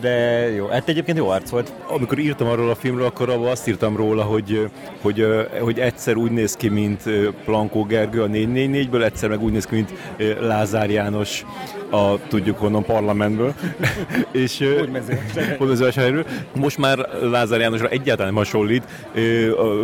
[0.00, 1.72] de jó, hát egyébként jó arc volt.
[1.86, 4.70] Amikor írtam arról a filmről, akkor abban azt írtam róla, hogy,
[5.02, 5.26] hogy,
[5.60, 7.02] hogy egyszer úgy néz ki, mint
[7.44, 9.92] Plankó Gergő a 444-ből, egyszer meg úgy néz ki, mint
[10.40, 11.44] Lázár János
[11.90, 13.54] a tudjuk honnan parlamentből.
[14.32, 14.64] és
[15.58, 16.24] Hódmezővásárhelyről.
[16.54, 18.84] Most már Lázár Jánosra egyáltalán nem hasonlít,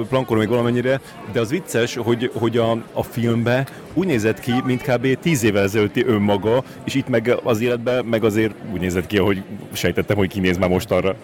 [0.08, 1.00] Plankor még valamennyire,
[1.32, 5.18] de az vicces, hogy, hogy a, a filmbe úgy nézett ki, mint kb.
[5.18, 9.42] 10 évvel ezelőtti önmaga, és itt meg az életben meg azért úgy nézett ki, ahogy
[9.72, 11.16] sejtettem, hogy kinéz már most arra.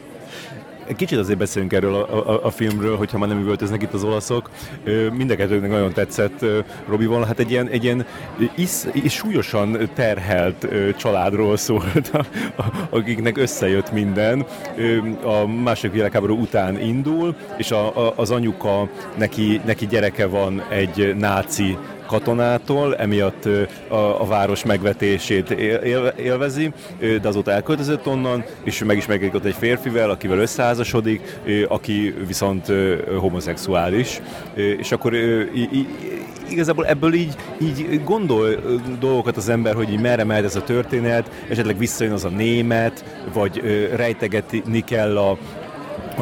[0.97, 4.51] Kicsit azért beszélünk erről a, a, a filmről, hogyha már nem üvöltöznek itt az olaszok.
[5.13, 6.45] Mindenkettőnek nagyon tetszett
[6.89, 7.25] Robival.
[7.25, 8.07] Hát egy ilyen, egy ilyen
[8.93, 10.67] is súlyosan terhelt
[10.97, 12.25] családról szólt, a,
[12.57, 14.47] a, akiknek összejött minden.
[15.25, 18.89] A második világháború után indul, és a, a, az anyuka,
[19.19, 21.77] neki, neki gyereke van egy náci
[22.11, 23.45] katonától, emiatt
[23.89, 30.11] a, a város megvetését él, élvezi, de azóta elköltözött onnan, és megismerkedik ott egy férfivel,
[30.11, 31.39] akivel összeházasodik,
[31.69, 32.67] aki viszont
[33.19, 34.21] homoszexuális,
[34.55, 35.15] és akkor
[36.49, 38.49] igazából ebből így, így gondol
[39.01, 43.05] dolgokat az ember, hogy így merre mehet ez a történet, esetleg visszajön az a német,
[43.33, 43.63] vagy
[43.97, 45.39] rejtegetni kell a,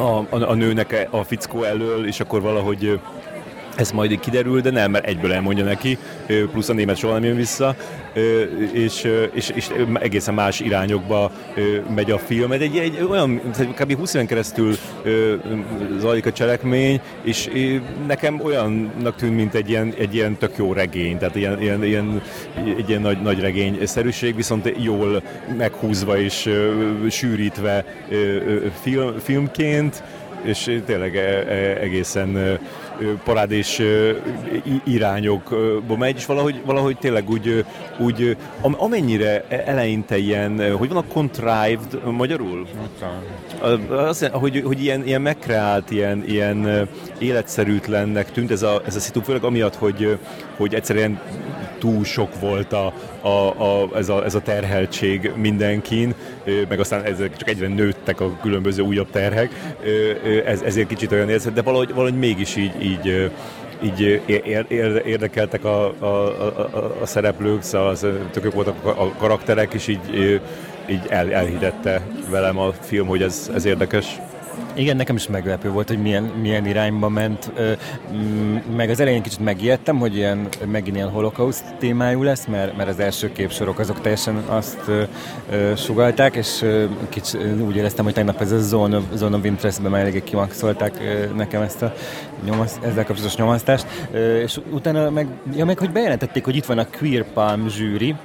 [0.01, 2.99] a, a nőnek a fickó elől, és akkor valahogy
[3.79, 5.97] ez majd kiderül, de nem, mert egyből elmondja neki,
[6.51, 7.75] plusz a német soha nem jön vissza,
[8.73, 11.31] és, és, és egészen más irányokba
[11.95, 12.51] megy a film.
[12.51, 13.41] Egy, egy olyan,
[13.75, 13.97] kb.
[13.97, 14.75] 20 éven keresztül
[15.99, 17.49] zajlik a cselekmény, és
[18.07, 22.21] nekem olyannak tűnt, mint egy ilyen, egy ilyen tök jó regény, tehát ilyen, ilyen, ilyen,
[22.77, 25.23] egy ilyen nagy, nagy regény szerűség, viszont jól
[25.57, 26.49] meghúzva és
[27.09, 27.85] sűrítve
[28.81, 30.03] film, filmként,
[30.43, 31.15] és tényleg
[31.81, 32.59] egészen
[33.23, 33.81] parádés
[34.83, 37.65] irányokba megy, és valahogy, valahogy tényleg úgy,
[37.99, 42.67] úgy amennyire eleinte ilyen, hogy van a contrived magyarul?
[43.89, 46.87] Az, hogy, hogy ilyen, ilyen megkreált, ilyen, ilyen
[47.17, 50.17] életszerűtlennek tűnt ez a, ez a szitu, főleg amiatt, hogy,
[50.57, 51.21] hogy egyszerűen
[51.79, 56.13] túl sok volt a, a, a, ez, a, ez a terheltség mindenkin,
[56.69, 59.75] meg aztán ezek csak egyre nőttek a különböző újabb terhek,
[60.45, 63.31] ez, ezért kicsit olyan érzett, de valahogy, valahogy mégis így, így
[63.83, 64.21] így
[65.05, 67.97] érdekeltek a, a, a, a szereplők, szóval
[68.31, 70.39] tök voltak a karakterek, és így,
[70.89, 74.19] így el, elhidette velem a film, hogy ez, ez érdekes.
[74.79, 77.51] Igen, nekem is meglepő volt, hogy milyen, milyen irányba ment.
[78.75, 82.99] Meg az elején kicsit megijedtem, hogy ilyen, megint ilyen holokauszt témájú lesz, mert, mert az
[82.99, 84.79] első képsorok azok teljesen azt
[85.75, 86.65] sugalták, és
[87.09, 90.99] kicsit úgy éreztem, hogy tegnap ez a Zone of, Zone of Interest-ben már eléggé kimaxolták
[91.35, 91.93] nekem ezt a
[92.45, 93.85] nyomasz, ezzel kapcsolatos nyomasztást.
[94.43, 98.15] És utána meg, ja, meg hogy bejelentették, hogy itt van a Queer Palm zsűri,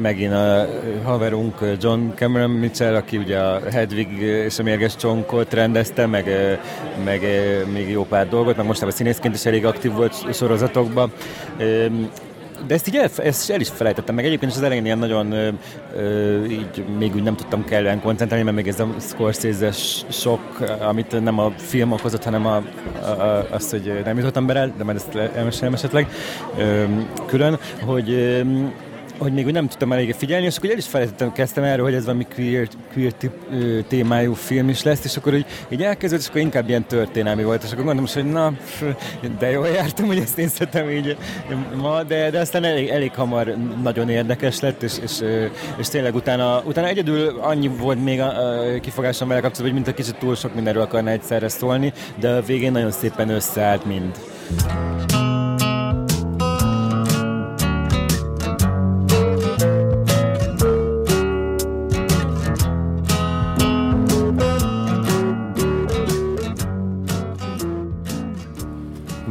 [0.00, 0.68] megint a
[1.04, 6.30] haverunk John Cameron Mitchell, aki ugye a Hedwig és a mérges csonkot rendezte, meg,
[7.04, 7.20] meg
[7.72, 11.12] még jó pár dolgot, meg mostában színészként is elég aktív volt sorozatokban.
[12.66, 15.32] De ezt így el, ezt el is felejtettem, meg egyébként is az elején ilyen nagyon
[15.32, 15.48] ö,
[15.96, 19.72] ö, így még úgy nem tudtam kellően koncentrálni, mert még ez a scorsese
[20.08, 20.40] sok,
[20.80, 22.62] amit nem a film okozott, hanem a,
[23.02, 26.08] a, a, azt, hogy nem jutottam bele, de majd ezt elmesélem esetleg
[26.58, 26.84] ö,
[27.26, 28.40] külön, hogy ö,
[29.18, 31.94] hogy még úgy nem tudtam eléggé figyelni, és akkor el is felejtettem, kezdtem erről, hogy
[31.94, 33.32] ez valami queer, queer tip,
[33.88, 37.62] témájú film is lesz, és akkor így, így elkezdődött, és akkor inkább ilyen történelmi volt,
[37.62, 38.52] és akkor gondolom, hogy na,
[39.38, 41.16] de jól jártam, hogy ezt nézhetem így
[41.76, 45.20] ma, de, de aztán elég, elég hamar nagyon érdekes lett, és, és,
[45.78, 49.98] és tényleg utána, utána egyedül annyi volt még a, a kifogásom vele kapcsolatban, hogy mint
[49.98, 54.16] a kicsit túl sok mindenről akarna egyszerre szólni, de a végén nagyon szépen összeállt mind.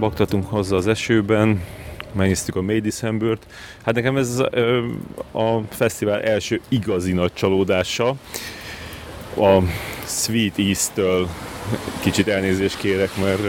[0.08, 1.64] Baktatunk hozzá az esőben,
[2.12, 3.46] megnéztük a May December-t.
[3.86, 4.40] Hát nekem ez
[5.32, 8.16] a fesztivál első igazi nagy csalódása.
[9.38, 9.60] A
[10.06, 11.30] Sweet East-től
[12.00, 13.42] kicsit elnézést kérek, mert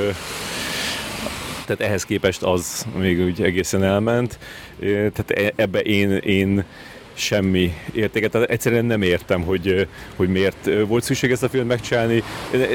[1.66, 4.38] tehát ehhez képest az még úgy egészen elment.
[4.78, 6.64] Tehát e, ebbe én, én
[7.18, 8.30] semmi értéket.
[8.30, 12.22] Tehát egyszerűen nem értem, hogy, hogy miért volt szükség ezt a filmet megcsinálni.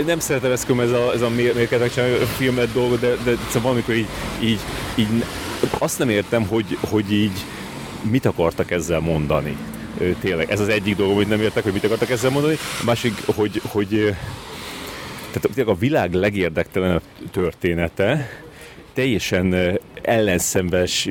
[0.06, 3.32] Nem szeretem ezt ez a, ez a miért kell megcsinálni a filmet dolgot, de, de
[3.48, 4.08] szóval valamikor így,
[4.44, 4.60] így,
[4.96, 5.24] így,
[5.78, 7.46] azt nem értem, hogy, hogy így
[8.10, 9.58] mit akartak ezzel mondani.
[10.20, 12.58] Tényleg, ez az egyik dolog, hogy nem értek, hogy mit akartak ezzel mondani.
[12.82, 14.16] A másik, hogy, hogy
[15.32, 18.30] tehát a világ legérdektelenebb története,
[18.94, 21.10] teljesen ellenszenves,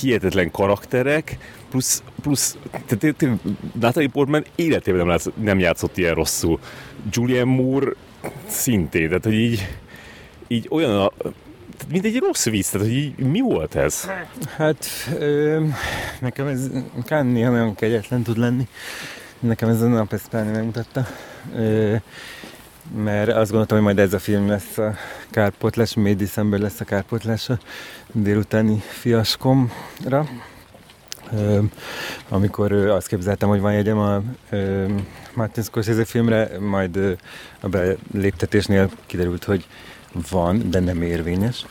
[0.00, 1.36] hihetetlen karakterek,
[1.70, 2.56] plusz, plusz
[2.86, 3.38] tehát,
[3.80, 6.58] Natalie Portman életében nem, látsz, nem játszott ilyen rosszul.
[7.10, 7.90] Julian Moore
[8.46, 9.68] szintén, tehát hogy így,
[10.48, 11.12] így olyan a,
[11.90, 14.10] mint egy rossz vicc, tehát hogy így, mi volt ez?
[14.56, 14.86] Hát
[15.18, 15.64] ö,
[16.20, 16.70] nekem ez
[17.04, 18.68] kár néha nagyon kegyetlen tud lenni.
[19.38, 21.06] Nekem ez a nap ezt megmutatta.
[21.54, 21.96] Ö,
[22.96, 24.94] mert azt gondoltam, hogy majd ez a film lesz a
[25.30, 27.58] kárpotlás, May December lesz a kárpotlás a
[28.12, 30.28] délutáni fiaskomra.
[32.28, 34.22] Amikor azt képzeltem, hogy van jegyem a
[35.34, 37.18] Martin Scorsese filmre, majd
[37.60, 39.66] a beléptetésnél kiderült, hogy
[40.30, 41.66] van, de nem érvényes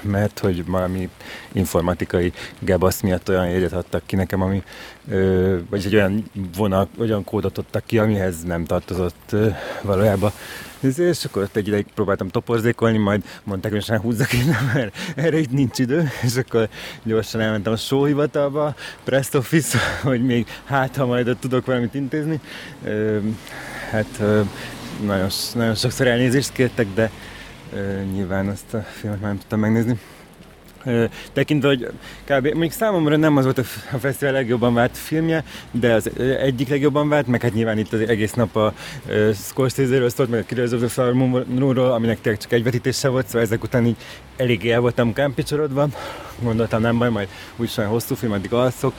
[0.00, 1.08] mert hogy valami
[1.52, 4.62] informatikai gebasz miatt olyan jegyet adtak ki nekem, ami,
[5.70, 9.36] vagy egy olyan vonal, olyan kódot adtak ki, amihez nem tartozott
[9.82, 10.32] valójában.
[10.80, 15.38] És akkor ott egy ideig próbáltam toporzékolni, majd mondták, hogy most húzzak én, mert erre
[15.38, 16.68] itt nincs idő, és akkor
[17.02, 18.74] gyorsan elmentem a sóhivatalba,
[19.04, 22.40] Prest Office, hogy még hát, ha majd ott tudok valamit intézni.
[23.90, 24.22] Hát
[25.06, 27.10] nagyon, nagyon sokszor elnézést kértek, de
[28.12, 29.98] nyilván azt a filmet már nem tudtam megnézni.
[31.32, 31.88] Tekintve, hogy
[32.24, 32.54] kb.
[32.54, 33.58] még számomra nem az volt
[33.92, 36.10] a fesztivál legjobban várt filmje, de az
[36.40, 38.74] egyik legjobban várt, meg hát nyilván itt az egész nap a
[39.34, 41.14] Scorsese-ről szólt, meg a Killers of the Flower
[41.76, 43.96] aminek tényleg csak egy vetítése volt, szóval ezek után így
[44.36, 45.88] eléggé el voltam kámpicsorodva,
[46.42, 48.92] gondoltam nem baj, majd úgyis olyan hosszú film, addig alszok,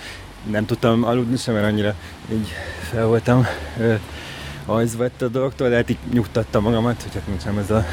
[0.51, 1.95] nem tudtam aludni sem, mert annyira
[2.31, 2.53] így
[2.91, 3.45] fel voltam
[4.65, 7.85] az vett a dologtól, de hát így nyugtattam magamat, hogy hát nincs ez a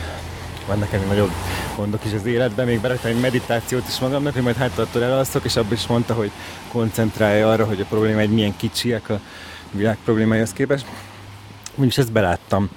[0.67, 1.31] vannak ennél nagyobb
[1.77, 5.45] gondok is az életben, még beraktam egy meditációt is magamnak, hogy majd hát attól elalszok,
[5.45, 6.31] és abban is mondta, hogy
[6.69, 9.21] koncentrálja arra, hogy a probléma egy milyen kicsiek a
[9.71, 10.87] világ problémájához képest.
[11.75, 12.71] Úgyis ezt beláttam.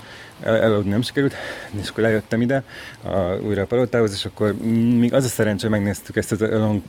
[0.43, 1.33] Elaludni nem sikerült,
[1.81, 2.63] és akkor lejöttem ide
[3.03, 4.55] a, újra a palotához, és akkor
[4.97, 6.81] még az a szerencsé, hogy megnéztük ezt az Along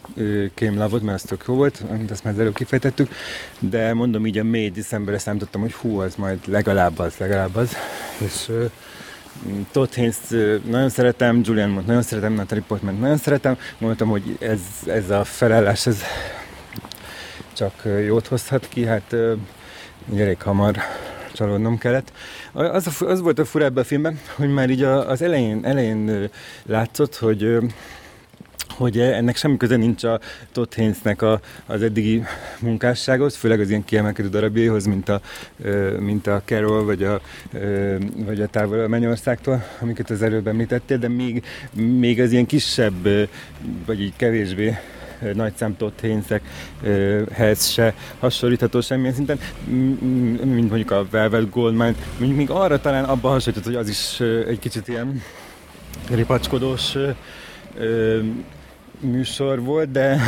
[0.54, 3.10] Came Love-ot, mert az tök jó volt, amit azt már előbb kifejtettük,
[3.58, 7.76] de mondom így a mély decemberre számítottam, hogy hú, az majd legalább az, legalább az,
[8.18, 8.50] és
[9.72, 10.16] Todd Haynes
[10.64, 15.24] nagyon szeretem, Julian Mont nagyon szeretem, Natalie Portman nagyon szeretem, mondtam, hogy ez, ez a
[15.24, 16.02] felállás, ez
[17.52, 19.16] csak jót hozhat ki, hát
[20.16, 20.76] elég hamar
[21.32, 22.12] csalódnom kellett.
[22.52, 26.30] Az, a, az volt a fura ebben a filmben, hogy már így az elején, elején
[26.66, 27.58] látszott, hogy
[28.80, 30.20] hogy ennek semmi köze nincs a
[30.52, 32.22] Todd Haynesnek a, az eddigi
[32.60, 35.20] munkássághoz, főleg az ilyen kiemelkedő darabjaihoz, mint a,
[35.98, 37.20] mint a Carol, vagy a,
[38.16, 43.08] vagy a Távol a Mennyországtól, amiket az előbb említettél, de még, még az ilyen kisebb,
[43.86, 44.76] vagy így kevésbé
[45.34, 49.38] nagy Todd Haynesekhez se hasonlítható semmilyen szinten,
[50.44, 54.58] mint mondjuk a Velvet Goldmine, mondjuk még arra talán abba hasonlított, hogy az is egy
[54.58, 55.22] kicsit ilyen
[56.10, 56.96] ripacskodós
[59.00, 60.20] műsor volt, de,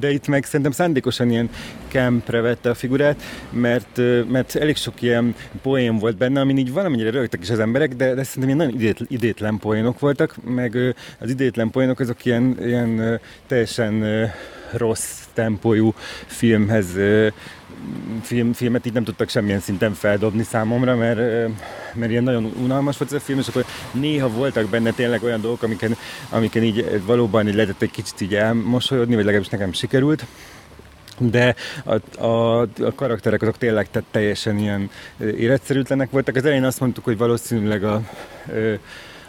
[0.00, 1.50] de itt meg szerintem szándékosan ilyen
[1.88, 7.10] kempre vette a figurát, mert, mert elég sok ilyen poén volt benne, amin így valamennyire
[7.10, 11.30] rögtek is az emberek, de, de szerintem ilyen nagyon idét, idétlen poénok voltak, meg az
[11.30, 14.04] idétlen poénok azok ilyen, ilyen teljesen
[14.72, 15.94] rossz tempójú
[16.26, 16.86] filmhez
[18.22, 21.48] film, filmet így nem tudtak semmilyen szinten feldobni számomra, mert,
[21.94, 25.40] mert ilyen nagyon unalmas volt ez a film, és akkor néha voltak benne tényleg olyan
[25.40, 25.96] dolgok, amiken,
[26.28, 30.26] amiken így valóban így lehetett egy kicsit így elmosolyodni, vagy legalábbis nekem sikerült
[31.20, 31.54] de
[31.84, 36.36] a, a, a karakterek azok tényleg tehát teljesen ilyen életszerűtlenek voltak.
[36.36, 38.02] Az elején azt mondtuk, hogy valószínűleg a,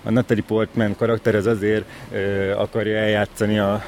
[0.04, 1.86] a Natalie Portman karakter az azért
[2.56, 3.84] akarja eljátszani a,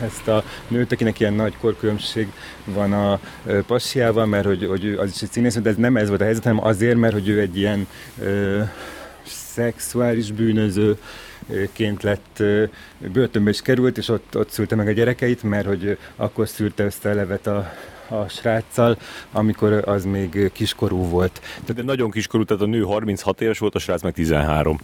[0.00, 2.32] ezt a nőt, akinek ilyen nagy korkülönbség
[2.64, 3.20] van a
[3.66, 6.42] passiával, mert hogy, hogy az is egy színész, de ez nem ez volt a helyzet,
[6.42, 7.86] hanem azért, mert hogy ő egy ilyen
[8.20, 8.60] ö,
[9.26, 10.98] szexuális bűnöző,
[11.72, 12.42] ként lett
[13.12, 17.10] börtönbe is került, és ott, ott szülte meg a gyerekeit, mert hogy akkor szülte össze
[17.10, 17.72] a levet a,
[18.08, 18.98] a sráccal,
[19.32, 21.40] amikor az még kiskorú volt.
[21.64, 24.78] Tehát nagyon kiskorú, tehát a nő 36 éves volt, a srác meg 13.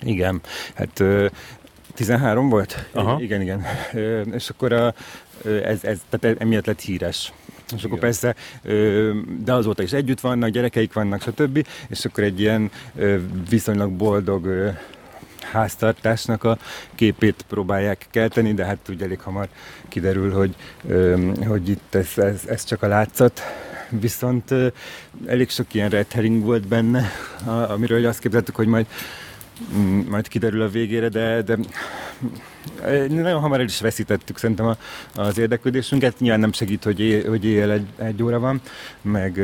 [0.00, 0.40] Igen,
[0.74, 1.02] hát
[1.94, 2.88] 13 volt?
[2.92, 3.20] Aha.
[3.20, 3.64] Igen, igen.
[4.34, 4.94] És akkor a,
[5.44, 7.32] ez, ez, tehát emiatt lett híres.
[7.66, 7.86] És Igen.
[7.86, 8.34] akkor persze,
[9.44, 11.66] de azóta is együtt vannak, gyerekeik vannak, stb.
[11.88, 12.70] És akkor egy ilyen
[13.48, 14.72] viszonylag boldog
[15.52, 16.58] háztartásnak a
[16.94, 19.48] képét próbálják kelteni, de hát ugye elég hamar
[19.88, 20.54] kiderül, hogy,
[21.46, 23.40] hogy itt ez, ez, ez csak a látszat.
[23.88, 24.54] Viszont
[25.26, 27.10] elég sok ilyen red herring volt benne,
[27.68, 28.86] amiről azt képzeltük, hogy majd
[30.08, 31.58] majd kiderül a végére, de, de
[33.08, 34.76] nagyon hamar el is veszítettük szerintem
[35.14, 36.18] az érdeklődésünket.
[36.18, 38.60] Nyilván nem segít, hogy, éj, hogy éjjel egy, egy óra van,
[39.02, 39.40] meg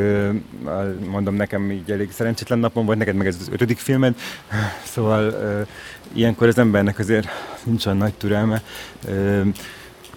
[1.10, 4.14] mondom nekem így elég szerencsétlen napom volt, neked meg ez az ötödik filmed,
[4.84, 5.34] szóval
[6.12, 7.28] ilyenkor az embernek azért
[7.64, 8.62] nincs olyan nagy türelme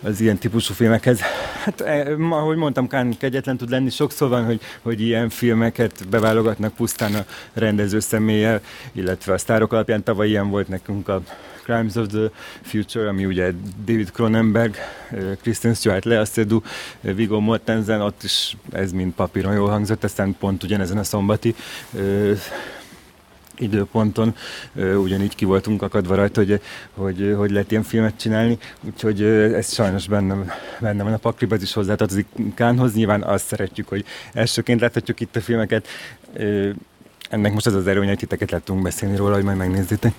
[0.03, 1.19] az ilyen típusú filmekhez.
[1.63, 3.89] Hát, eh, ahogy mondtam, Kán kegyetlen tud lenni.
[3.89, 10.03] Sokszor van, hogy, hogy ilyen filmeket beválogatnak pusztán a rendező személlyel, illetve a sztárok alapján
[10.03, 11.21] tavaly ilyen volt nekünk a
[11.63, 12.29] Crimes of the
[12.61, 13.51] Future, ami ugye
[13.85, 14.75] David Cronenberg,
[15.11, 16.67] eh, Kristen Stewart, Lea Seydoux,
[17.01, 21.55] eh, Viggo Mortensen, ott is ez mind papíron jól hangzott, aztán pont ugyanezen a szombati
[23.61, 24.35] időponton
[24.75, 26.61] ugyanígy ki voltunk akadva rajta, hogy,
[26.93, 31.61] hogy, hogy lehet ilyen filmet csinálni, úgyhogy ez sajnos benne, benne van a pakliba, ez
[31.61, 35.87] is hozzátartozik Kánhoz, nyilván azt szeretjük, hogy elsőként láthatjuk itt a filmeket,
[37.29, 40.13] ennek most az az erőny, hogy titeket lehetünk beszélni róla, hogy majd megnézzétek.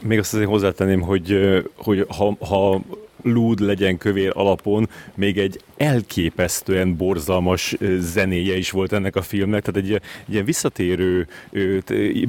[0.00, 1.38] Még azt azért hozzátenném, hogy,
[1.76, 2.82] hogy ha, ha
[3.26, 9.88] lúd legyen kövér alapon, még egy elképesztően borzalmas zenéje is volt ennek a filmnek, tehát
[9.88, 11.28] egy, egy ilyen visszatérő,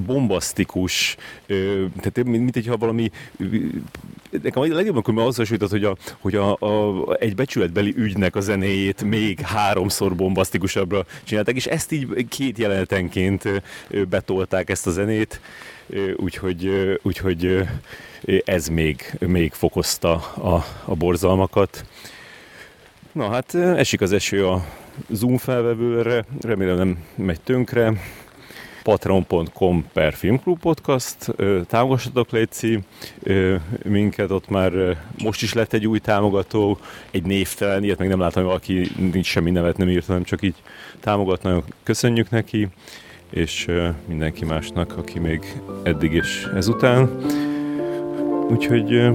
[0.06, 1.16] bombasztikus,
[2.02, 3.12] tehát mint hogyha valami
[4.44, 8.42] nekem a legjobban akkor azzal jutott, hogy, a, hogy a, a, egy becsületbeli ügynek a
[8.42, 13.44] zenéjét még háromszor bombasztikusabbra csinálták, és ezt így két jelenetenként
[14.10, 15.42] betolták ezt a zenét,
[16.16, 16.70] úgyhogy,
[17.02, 17.68] úgyhogy
[18.46, 21.86] ez még, még fokozta a, a borzalmakat.
[23.12, 24.66] Na hát esik az eső a
[25.10, 27.94] Zoom felvevőre, remélem nem megy tönkre.
[28.84, 31.36] patreon.com per Filmklub Podcast,
[31.68, 32.80] támogassatok Léci,
[33.84, 36.78] minket ott már most is lett egy új támogató,
[37.12, 40.42] egy névtelen, ilyet meg nem látom, hogy valaki nincs semmi nevet nem írt, hanem csak
[40.42, 40.56] így
[41.00, 42.68] támogat, nagyon köszönjük neki,
[43.30, 43.68] és
[44.06, 47.10] mindenki másnak, aki még eddig és ezután.
[48.50, 49.10] Úgyhogy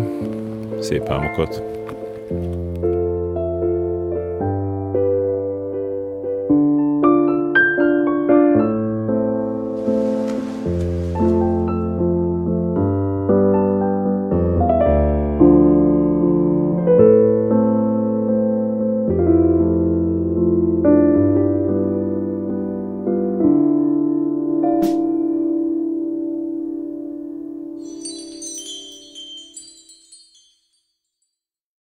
[0.80, 1.62] szép álmokat!
[2.32, 2.61] thank you